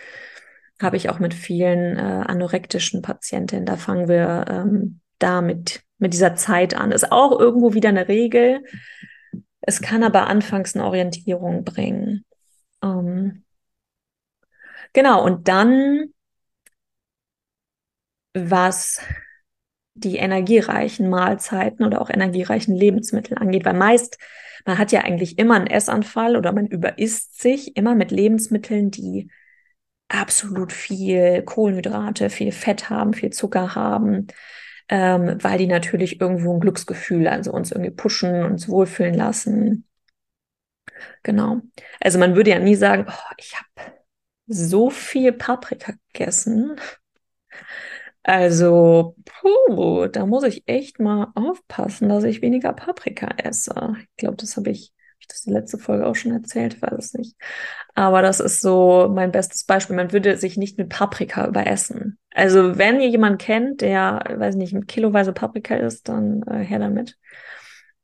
Habe 0.81 0.97
ich 0.97 1.11
auch 1.11 1.19
mit 1.19 1.35
vielen 1.35 1.99
äh, 1.99 2.25
anorektischen 2.27 3.03
Patientinnen. 3.03 3.67
Da 3.67 3.77
fangen 3.77 4.09
wir 4.09 4.47
ähm, 4.49 5.01
damit 5.19 5.83
mit 5.99 6.15
dieser 6.15 6.35
Zeit 6.35 6.75
an. 6.75 6.91
Ist 6.91 7.13
auch 7.13 7.39
irgendwo 7.39 7.75
wieder 7.75 7.91
eine 7.91 8.09
Regel. 8.09 8.65
Es 9.61 9.83
kann 9.83 10.03
aber 10.03 10.27
anfangs 10.27 10.75
eine 10.75 10.85
Orientierung 10.85 11.65
bringen. 11.65 12.25
Ähm, 12.83 13.45
genau, 14.93 15.25
und 15.25 15.49
dann, 15.49 16.13
was 18.35 19.01
die 19.95 20.17
energiereichen 20.17 21.09
Mahlzeiten 21.09 21.85
oder 21.85 22.01
auch 22.03 22.11
energiereichen 22.11 22.75
Lebensmittel 22.75 23.39
angeht, 23.39 23.65
weil 23.65 23.75
meist 23.75 24.19
man 24.65 24.79
hat 24.79 24.93
ja 24.93 25.01
eigentlich 25.01 25.39
immer 25.39 25.57
einen 25.57 25.67
Essanfall 25.67 26.37
oder 26.37 26.53
man 26.53 26.67
überisst 26.67 27.41
sich 27.41 27.77
immer 27.77 27.95
mit 27.95 28.11
Lebensmitteln, 28.11 28.91
die 28.91 29.31
absolut 30.09 30.73
viel 30.73 31.43
Kohlenhydrate, 31.43 32.31
viel 32.31 32.53
Fett 32.53 32.89
haben, 32.89 33.15
viel 33.15 33.31
Zucker 33.31 33.75
haben, 33.75 34.29
ähm, 34.89 35.39
weil 35.43 35.59
die 35.59 35.67
natürlich 35.67 36.21
irgendwo 36.21 36.55
ein 36.55 36.61
Glücksgefühl, 36.61 37.29
also 37.29 37.53
uns 37.53 37.73
irgendwie 37.73 37.91
pushen, 37.91 38.45
uns 38.45 38.69
wohlfühlen 38.69 39.15
lassen. 39.15 39.87
Genau. 41.23 41.61
Also 42.01 42.19
man 42.19 42.37
würde 42.37 42.51
ja 42.51 42.59
nie 42.59 42.75
sagen, 42.75 43.07
oh, 43.09 43.33
ich 43.39 43.57
habe 43.57 43.93
so 44.47 44.91
viel 44.91 45.33
Paprika 45.33 45.95
gegessen. 46.13 46.77
Also, 48.25 49.17
puh, 49.27 50.07
da 50.07 50.25
muss 50.25 50.45
ich 50.45 50.63
echt 50.67 50.99
mal 50.99 51.31
aufpassen, 51.35 52.09
dass 52.09 52.25
ich 52.25 52.41
weniger 52.41 52.73
Paprika 52.73 53.29
esse. 53.37 53.97
Ich 54.01 54.17
glaube, 54.17 54.37
das 54.37 54.57
habe 54.57 54.71
ich, 54.71 54.95
hab 55.11 55.21
ich 55.21 55.27
das 55.29 55.43
die 55.43 55.51
letzte 55.51 55.77
Folge 55.77 56.07
auch 56.07 56.15
schon 56.15 56.33
erzählt, 56.33 56.81
weiß 56.81 56.95
es 56.99 57.13
nicht. 57.13 57.37
Aber 57.95 58.23
das 58.23 58.41
ist 58.41 58.63
so 58.63 59.11
mein 59.15 59.31
bestes 59.31 59.65
Beispiel. 59.65 59.95
Man 59.95 60.13
würde 60.13 60.39
sich 60.39 60.57
nicht 60.57 60.79
mit 60.79 60.89
Paprika 60.89 61.47
überessen. 61.47 62.19
Also, 62.33 62.79
wenn 62.79 62.99
ihr 62.99 63.09
jemanden 63.09 63.37
kennt, 63.39 63.83
der, 63.83 64.25
weiß 64.37 64.55
nicht, 64.57 64.73
mit 64.73 64.89
kiloweise 64.89 65.35
Paprika 65.35 65.77
isst, 65.77 66.09
dann 66.09 66.43
äh, 66.45 66.65
her 66.65 66.79
damit. 66.79 67.19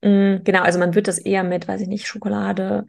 Mhm, 0.03 0.43
genau, 0.45 0.63
also 0.63 0.79
man 0.79 0.95
wird 0.95 1.09
das 1.09 1.19
eher 1.19 1.45
mit, 1.45 1.67
weiß 1.67 1.81
ich 1.81 1.89
nicht, 1.89 2.07
Schokolade, 2.07 2.87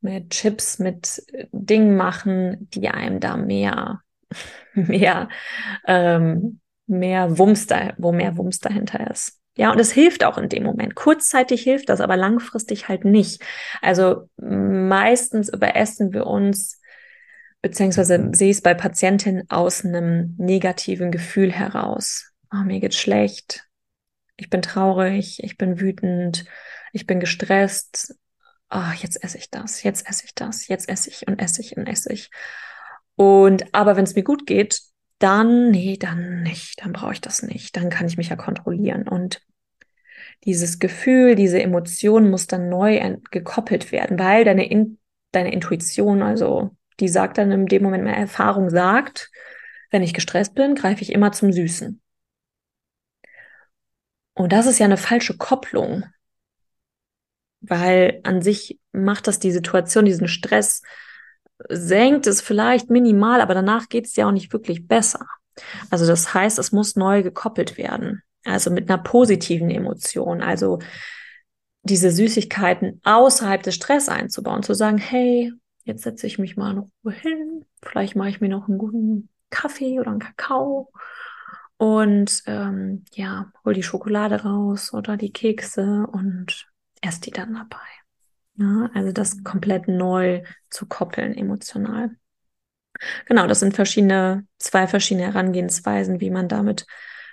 mit 0.00 0.30
Chips, 0.30 0.80
mit 0.80 1.22
Dingen 1.52 1.96
machen, 1.96 2.68
die 2.70 2.88
einem 2.88 3.20
da 3.20 3.36
mehr 3.36 4.00
mehr 4.74 5.28
ähm, 5.86 6.60
mehr 6.86 7.38
Wumms 7.38 7.66
da, 7.66 7.94
wo 7.98 8.12
mehr 8.12 8.36
Wumms 8.36 8.60
dahinter 8.60 9.10
ist. 9.10 9.38
Ja, 9.56 9.70
und 9.70 9.78
es 9.78 9.92
hilft 9.92 10.24
auch 10.24 10.36
in 10.36 10.48
dem 10.48 10.64
Moment. 10.64 10.96
Kurzzeitig 10.96 11.62
hilft 11.62 11.88
das, 11.88 12.00
aber 12.00 12.16
langfristig 12.16 12.88
halt 12.88 13.04
nicht. 13.04 13.42
Also 13.80 14.28
meistens 14.36 15.48
überessen 15.48 16.12
wir 16.12 16.26
uns, 16.26 16.80
beziehungsweise 17.62 18.30
sehe 18.32 18.50
ich 18.50 18.56
es 18.56 18.62
bei 18.62 18.74
Patientinnen 18.74 19.48
aus 19.50 19.84
einem 19.84 20.34
negativen 20.38 21.12
Gefühl 21.12 21.52
heraus. 21.52 22.32
Oh, 22.52 22.64
mir 22.64 22.80
geht's 22.80 22.98
schlecht. 22.98 23.64
Ich 24.36 24.50
bin 24.50 24.60
traurig. 24.60 25.42
Ich 25.42 25.56
bin 25.56 25.80
wütend. 25.80 26.44
Ich 26.92 27.06
bin 27.06 27.20
gestresst. 27.20 28.16
Oh, 28.70 28.92
jetzt 29.00 29.22
esse 29.22 29.38
ich 29.38 29.50
das. 29.50 29.84
Jetzt 29.84 30.08
esse 30.08 30.24
ich 30.24 30.34
das. 30.34 30.66
Jetzt 30.66 30.88
esse 30.88 31.10
ich 31.10 31.28
und 31.28 31.40
esse 31.40 31.60
ich 31.60 31.76
und 31.76 31.86
esse 31.86 32.12
ich. 32.12 32.30
Und 33.14 33.72
aber 33.72 33.96
wenn 33.96 34.04
es 34.04 34.16
mir 34.16 34.24
gut 34.24 34.46
geht, 34.46 34.80
dann, 35.18 35.70
nee, 35.70 35.96
dann 35.96 36.42
nicht, 36.42 36.84
dann 36.84 36.92
brauche 36.92 37.12
ich 37.12 37.20
das 37.20 37.42
nicht, 37.42 37.76
dann 37.76 37.90
kann 37.90 38.06
ich 38.06 38.16
mich 38.16 38.28
ja 38.28 38.36
kontrollieren. 38.36 39.08
Und 39.08 39.40
dieses 40.44 40.78
Gefühl, 40.78 41.34
diese 41.34 41.62
Emotion 41.62 42.30
muss 42.30 42.46
dann 42.46 42.68
neu 42.68 43.18
gekoppelt 43.30 43.92
werden, 43.92 44.18
weil 44.18 44.44
deine, 44.44 44.68
In 44.70 44.98
deine 45.32 45.52
Intuition, 45.52 46.22
also 46.22 46.76
die 47.00 47.08
sagt 47.08 47.38
dann 47.38 47.50
in 47.50 47.66
dem 47.66 47.82
Moment, 47.82 48.04
meine 48.04 48.16
Erfahrung 48.16 48.70
sagt, 48.70 49.30
wenn 49.90 50.02
ich 50.02 50.14
gestresst 50.14 50.54
bin, 50.54 50.74
greife 50.74 51.02
ich 51.02 51.12
immer 51.12 51.32
zum 51.32 51.52
Süßen. 51.52 52.00
Und 54.34 54.52
das 54.52 54.66
ist 54.66 54.78
ja 54.78 54.84
eine 54.84 54.96
falsche 54.96 55.36
Kopplung, 55.36 56.04
weil 57.60 58.20
an 58.24 58.42
sich 58.42 58.80
macht 58.92 59.26
das 59.26 59.38
die 59.38 59.52
Situation, 59.52 60.04
diesen 60.04 60.28
Stress 60.28 60.82
senkt 61.68 62.26
es 62.26 62.40
vielleicht 62.40 62.90
minimal, 62.90 63.40
aber 63.40 63.54
danach 63.54 63.88
geht 63.88 64.06
es 64.06 64.16
ja 64.16 64.26
auch 64.26 64.32
nicht 64.32 64.52
wirklich 64.52 64.86
besser. 64.86 65.26
Also 65.90 66.06
das 66.06 66.34
heißt, 66.34 66.58
es 66.58 66.72
muss 66.72 66.96
neu 66.96 67.22
gekoppelt 67.22 67.78
werden. 67.78 68.22
Also 68.44 68.70
mit 68.70 68.90
einer 68.90 69.02
positiven 69.02 69.70
Emotion. 69.70 70.42
Also 70.42 70.80
diese 71.82 72.10
Süßigkeiten 72.10 73.00
außerhalb 73.04 73.62
des 73.62 73.74
Stress 73.74 74.08
einzubauen, 74.08 74.62
zu 74.62 74.74
sagen, 74.74 74.98
hey, 74.98 75.52
jetzt 75.84 76.02
setze 76.02 76.26
ich 76.26 76.38
mich 76.38 76.56
mal 76.56 76.74
noch 76.74 76.90
hin, 77.10 77.64
vielleicht 77.82 78.16
mache 78.16 78.30
ich 78.30 78.40
mir 78.40 78.48
noch 78.48 78.68
einen 78.68 78.78
guten 78.78 79.28
Kaffee 79.50 80.00
oder 80.00 80.10
einen 80.10 80.20
Kakao 80.20 80.90
und 81.76 82.42
ähm, 82.46 83.04
ja, 83.12 83.52
hol 83.64 83.74
die 83.74 83.82
Schokolade 83.82 84.42
raus 84.42 84.92
oder 84.94 85.16
die 85.16 85.32
Kekse 85.32 86.06
und 86.10 86.68
esse 87.02 87.20
die 87.20 87.30
dann 87.30 87.54
dabei. 87.54 88.03
Ja, 88.56 88.90
also 88.94 89.12
das 89.12 89.42
komplett 89.42 89.88
neu 89.88 90.42
zu 90.70 90.86
koppeln, 90.86 91.34
emotional. 91.36 92.10
Genau, 93.26 93.46
das 93.46 93.60
sind 93.60 93.74
verschiedene, 93.74 94.46
zwei 94.58 94.86
verschiedene 94.86 95.26
Herangehensweisen, 95.26 96.20
wie 96.20 96.30
man 96.30 96.48
damit 96.48 96.86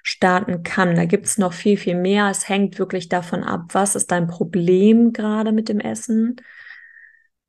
starten 0.04 0.64
kann. 0.64 0.96
Da 0.96 1.06
gibt's 1.06 1.38
noch 1.38 1.54
viel, 1.54 1.78
viel 1.78 1.96
mehr. 1.96 2.30
Es 2.30 2.50
hängt 2.50 2.80
wirklich 2.80 3.10
davon 3.10 3.44
ab, 3.44 3.66
was 3.74 3.96
ist 3.96 4.12
dein 4.12 4.28
Problem 4.28 5.14
gerade 5.14 5.52
mit 5.52 5.70
dem 5.70 5.80
Essen, 5.80 6.38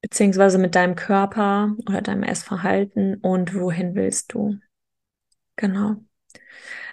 beziehungsweise 0.03 0.59
mit 0.59 0.75
deinem 0.75 0.95
Körper 0.95 1.75
oder 1.89 2.03
deinem 2.03 2.25
Essverhalten 2.25 3.17
und 3.17 3.55
wohin 3.55 3.95
willst 3.95 4.35
du. 4.35 4.59
Genau. 5.57 5.97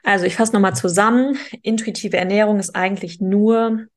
Also 0.04 0.26
ich 0.26 0.36
fasse 0.36 0.54
nochmal 0.54 0.76
zusammen. 0.76 1.38
Intuitive 1.62 2.18
Ernährung 2.18 2.60
ist 2.60 2.76
eigentlich 2.76 3.20
nur 3.20 3.88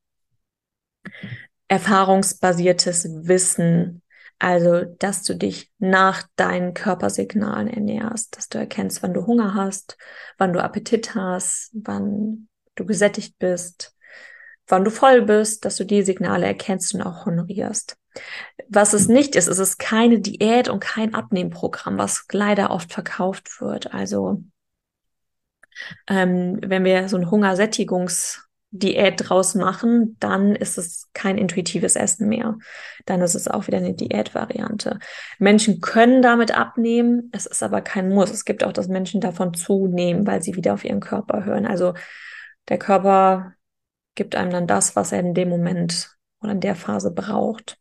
erfahrungsbasiertes 1.68 3.09
Wissen. 3.27 4.03
Also, 4.38 4.85
dass 4.98 5.22
du 5.22 5.35
dich 5.35 5.70
nach 5.79 6.25
deinen 6.35 6.75
Körpersignalen 6.75 7.68
ernährst, 7.68 8.37
dass 8.37 8.48
du 8.48 8.59
erkennst, 8.59 9.03
wann 9.03 9.14
du 9.14 9.27
Hunger 9.27 9.55
hast, 9.55 9.96
wann 10.37 10.53
du 10.53 10.62
Appetit 10.62 11.14
hast, 11.14 11.70
wann 11.75 12.48
du 12.75 12.85
gesättigt 12.85 13.38
bist, 13.38 13.94
wann 14.66 14.85
du 14.85 14.90
voll 14.90 15.22
bist, 15.22 15.64
dass 15.64 15.77
du 15.77 15.85
die 15.85 16.03
Signale 16.03 16.46
erkennst 16.46 16.94
und 16.94 17.03
auch 17.03 17.27
honorierst. 17.27 17.96
Was 18.68 18.92
es 18.92 19.09
nicht 19.09 19.37
ist, 19.37 19.48
ist 19.48 19.59
es 19.59 19.79
keine 19.79 20.20
Diät 20.20 20.68
und 20.68 20.81
kein 20.81 21.14
Abnehmprogramm, 21.14 21.98
was 21.98 22.25
leider 22.33 22.70
oft 22.70 22.92
verkauft 22.92 23.61
wird. 23.61 23.94
Also 23.94 24.42
ähm, 26.09 26.59
wenn 26.62 26.85
wir 26.85 27.09
so 27.09 27.16
ein 27.16 27.31
Hungersättigungsdiät 28.72 29.28
draus 29.28 29.54
machen, 29.54 30.16
dann 30.20 30.54
ist 30.56 30.78
es 30.78 31.08
kein 31.12 31.38
intuitives 31.38 31.96
Essen 31.96 32.28
mehr. 32.28 32.58
Dann 33.06 33.20
ist 33.20 33.35
es 33.35 33.48
auch 33.48 33.66
wieder 33.66 33.78
eine 33.78 33.94
Diätvariante. 33.94 34.98
Menschen 35.38 35.80
können 35.80 36.22
damit 36.22 36.56
abnehmen, 36.56 37.30
es 37.32 37.46
ist 37.46 37.62
aber 37.62 37.82
kein 37.82 38.08
Muss. 38.08 38.30
Es 38.30 38.44
gibt 38.44 38.64
auch, 38.64 38.72
dass 38.72 38.88
Menschen 38.88 39.20
davon 39.20 39.54
zunehmen, 39.54 40.26
weil 40.26 40.42
sie 40.42 40.56
wieder 40.56 40.74
auf 40.74 40.85
ihren 40.85 41.00
Körper 41.00 41.44
hören. 41.44 41.66
Also 41.66 41.94
der 42.68 42.78
Körper 42.78 43.54
gibt 44.14 44.35
einem 44.37 44.50
dann 44.50 44.66
das, 44.66 44.96
was 44.96 45.12
er 45.12 45.20
in 45.20 45.35
dem 45.35 45.48
Moment 45.48 46.16
oder 46.40 46.52
in 46.52 46.61
der 46.61 46.76
Phase 46.76 47.11
braucht. 47.11 47.78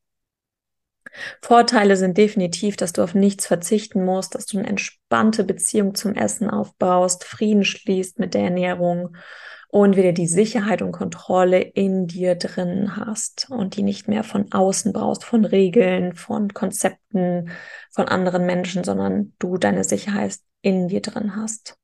Vorteile 1.42 1.98
sind 1.98 2.18
definitiv, 2.18 2.78
dass 2.78 2.94
du 2.94 3.04
auf 3.04 3.16
nichts 3.16 3.46
verzichten 3.46 4.06
musst, 4.06 4.34
dass 4.34 4.46
du 4.46 4.58
eine 4.58 4.68
entspannte 4.68 5.44
Beziehung 5.44 5.94
zum 5.94 6.16
Essen 6.16 6.50
aufbaust, 6.50 7.26
Frieden 7.26 7.66
schließt 7.66 8.18
mit 8.18 8.34
der 8.34 8.44
Ernährung 8.44 9.18
und 9.72 9.96
wieder 9.96 10.12
die 10.12 10.28
Sicherheit 10.28 10.82
und 10.82 10.92
Kontrolle 10.92 11.62
in 11.62 12.06
dir 12.06 12.36
drin 12.36 12.98
hast 12.98 13.50
und 13.50 13.78
die 13.78 13.84
nicht 13.84 14.10
mehr 14.10 14.26
von 14.26 14.52
außen 14.52 14.92
brauchst, 14.92 15.24
von 15.24 15.46
Regeln, 15.46 16.14
von 16.14 16.54
Konzepten, 16.54 17.52
von 17.90 18.10
anderen 18.10 18.46
Menschen, 18.46 18.84
sondern 18.84 19.34
du 19.40 19.58
deine 19.58 19.86
Sicherheit 19.86 20.38
in 20.62 20.90
dir 20.90 21.02
drin 21.02 21.38
hast. 21.38 21.78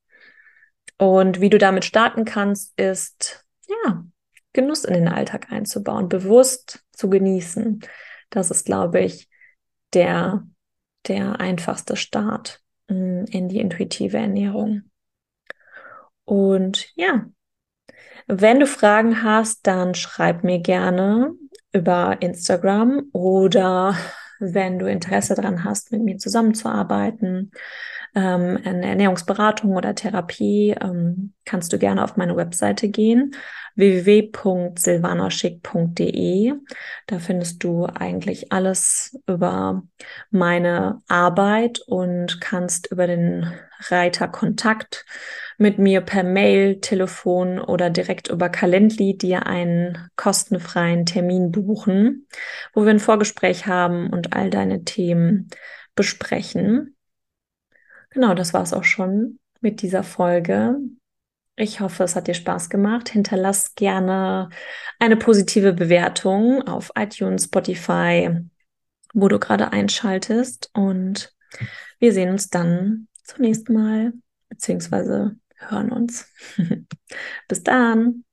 Und 0.97 1.39
wie 1.39 1.49
du 1.49 1.57
damit 1.57 1.85
starten 1.85 2.25
kannst, 2.25 2.77
ist, 2.77 3.45
ja, 3.67 4.03
Genuss 4.51 4.83
in 4.83 4.93
den 4.93 5.07
Alltag 5.07 5.49
einzubauen, 5.49 6.09
bewusst 6.09 6.83
zu 6.91 7.09
genießen. 7.09 7.79
Das 8.29 8.51
ist, 8.51 8.65
glaube 8.65 8.99
ich, 8.99 9.29
der, 9.93 10.45
der 11.07 11.39
einfachste 11.39 11.95
Start 11.95 12.61
mm, 12.89 13.23
in 13.29 13.47
die 13.47 13.59
intuitive 13.59 14.17
Ernährung. 14.17 14.91
Und 16.25 16.91
ja, 16.95 17.27
wenn 18.27 18.59
du 18.59 18.67
Fragen 18.67 19.23
hast, 19.23 19.65
dann 19.65 19.95
schreib 19.95 20.43
mir 20.43 20.59
gerne 20.59 21.31
über 21.73 22.17
Instagram 22.19 23.03
oder 23.13 23.95
wenn 24.39 24.79
du 24.79 24.89
Interesse 24.89 25.33
daran 25.35 25.63
hast, 25.63 25.91
mit 25.91 26.03
mir 26.03 26.17
zusammenzuarbeiten, 26.17 27.51
ähm, 28.15 28.59
eine 28.63 28.87
Ernährungsberatung 28.87 29.75
oder 29.75 29.95
Therapie, 29.95 30.75
ähm, 30.81 31.33
kannst 31.45 31.73
du 31.73 31.79
gerne 31.79 32.03
auf 32.03 32.17
meine 32.17 32.35
Webseite 32.35 32.89
gehen 32.89 33.33
www.silvanaschick.de. 33.77 36.53
Da 37.05 37.19
findest 37.19 37.63
du 37.63 37.85
eigentlich 37.85 38.51
alles 38.51 39.17
über 39.27 39.83
meine 40.31 41.03
Arbeit 41.07 41.79
und 41.85 42.41
kannst 42.41 42.91
über 42.91 43.05
den 43.07 43.53
Reiter 43.89 44.27
Kontakt 44.27 45.05
mit 45.59 45.77
mir 45.77 46.01
per 46.01 46.23
Mail, 46.23 46.81
Telefon 46.81 47.59
oder 47.59 47.91
direkt 47.91 48.29
über 48.29 48.49
Calendly 48.49 49.15
dir 49.15 49.45
einen 49.45 50.09
kostenfreien 50.15 51.05
Termin 51.05 51.51
buchen, 51.51 52.25
wo 52.73 52.83
wir 52.83 52.89
ein 52.89 52.99
Vorgespräch 52.99 53.67
haben 53.67 54.09
und 54.09 54.33
all 54.33 54.49
deine 54.49 54.83
Themen 54.83 55.51
besprechen. 55.95 56.96
Genau, 58.17 58.33
das 58.33 58.51
war 58.51 58.63
es 58.63 58.73
auch 58.73 58.83
schon 58.83 59.37
mit 59.61 59.83
dieser 59.83 60.01
Folge. 60.01 60.79
Ich 61.55 61.81
hoffe, 61.81 62.03
es 62.03 62.15
hat 62.15 62.25
dir 62.25 62.33
Spaß 62.33 62.71
gemacht. 62.71 63.09
Hinterlass 63.09 63.75
gerne 63.75 64.49
eine 64.97 65.17
positive 65.17 65.71
Bewertung 65.71 66.63
auf 66.67 66.91
iTunes, 66.95 67.43
Spotify, 67.43 68.39
wo 69.13 69.27
du 69.27 69.37
gerade 69.37 69.71
einschaltest. 69.71 70.71
Und 70.73 71.31
wir 71.99 72.11
sehen 72.11 72.31
uns 72.31 72.49
dann 72.49 73.07
zum 73.23 73.41
nächsten 73.41 73.73
Mal, 73.73 74.13
beziehungsweise 74.49 75.35
hören 75.55 75.91
uns. 75.91 76.27
Bis 77.47 77.61
dann. 77.61 78.23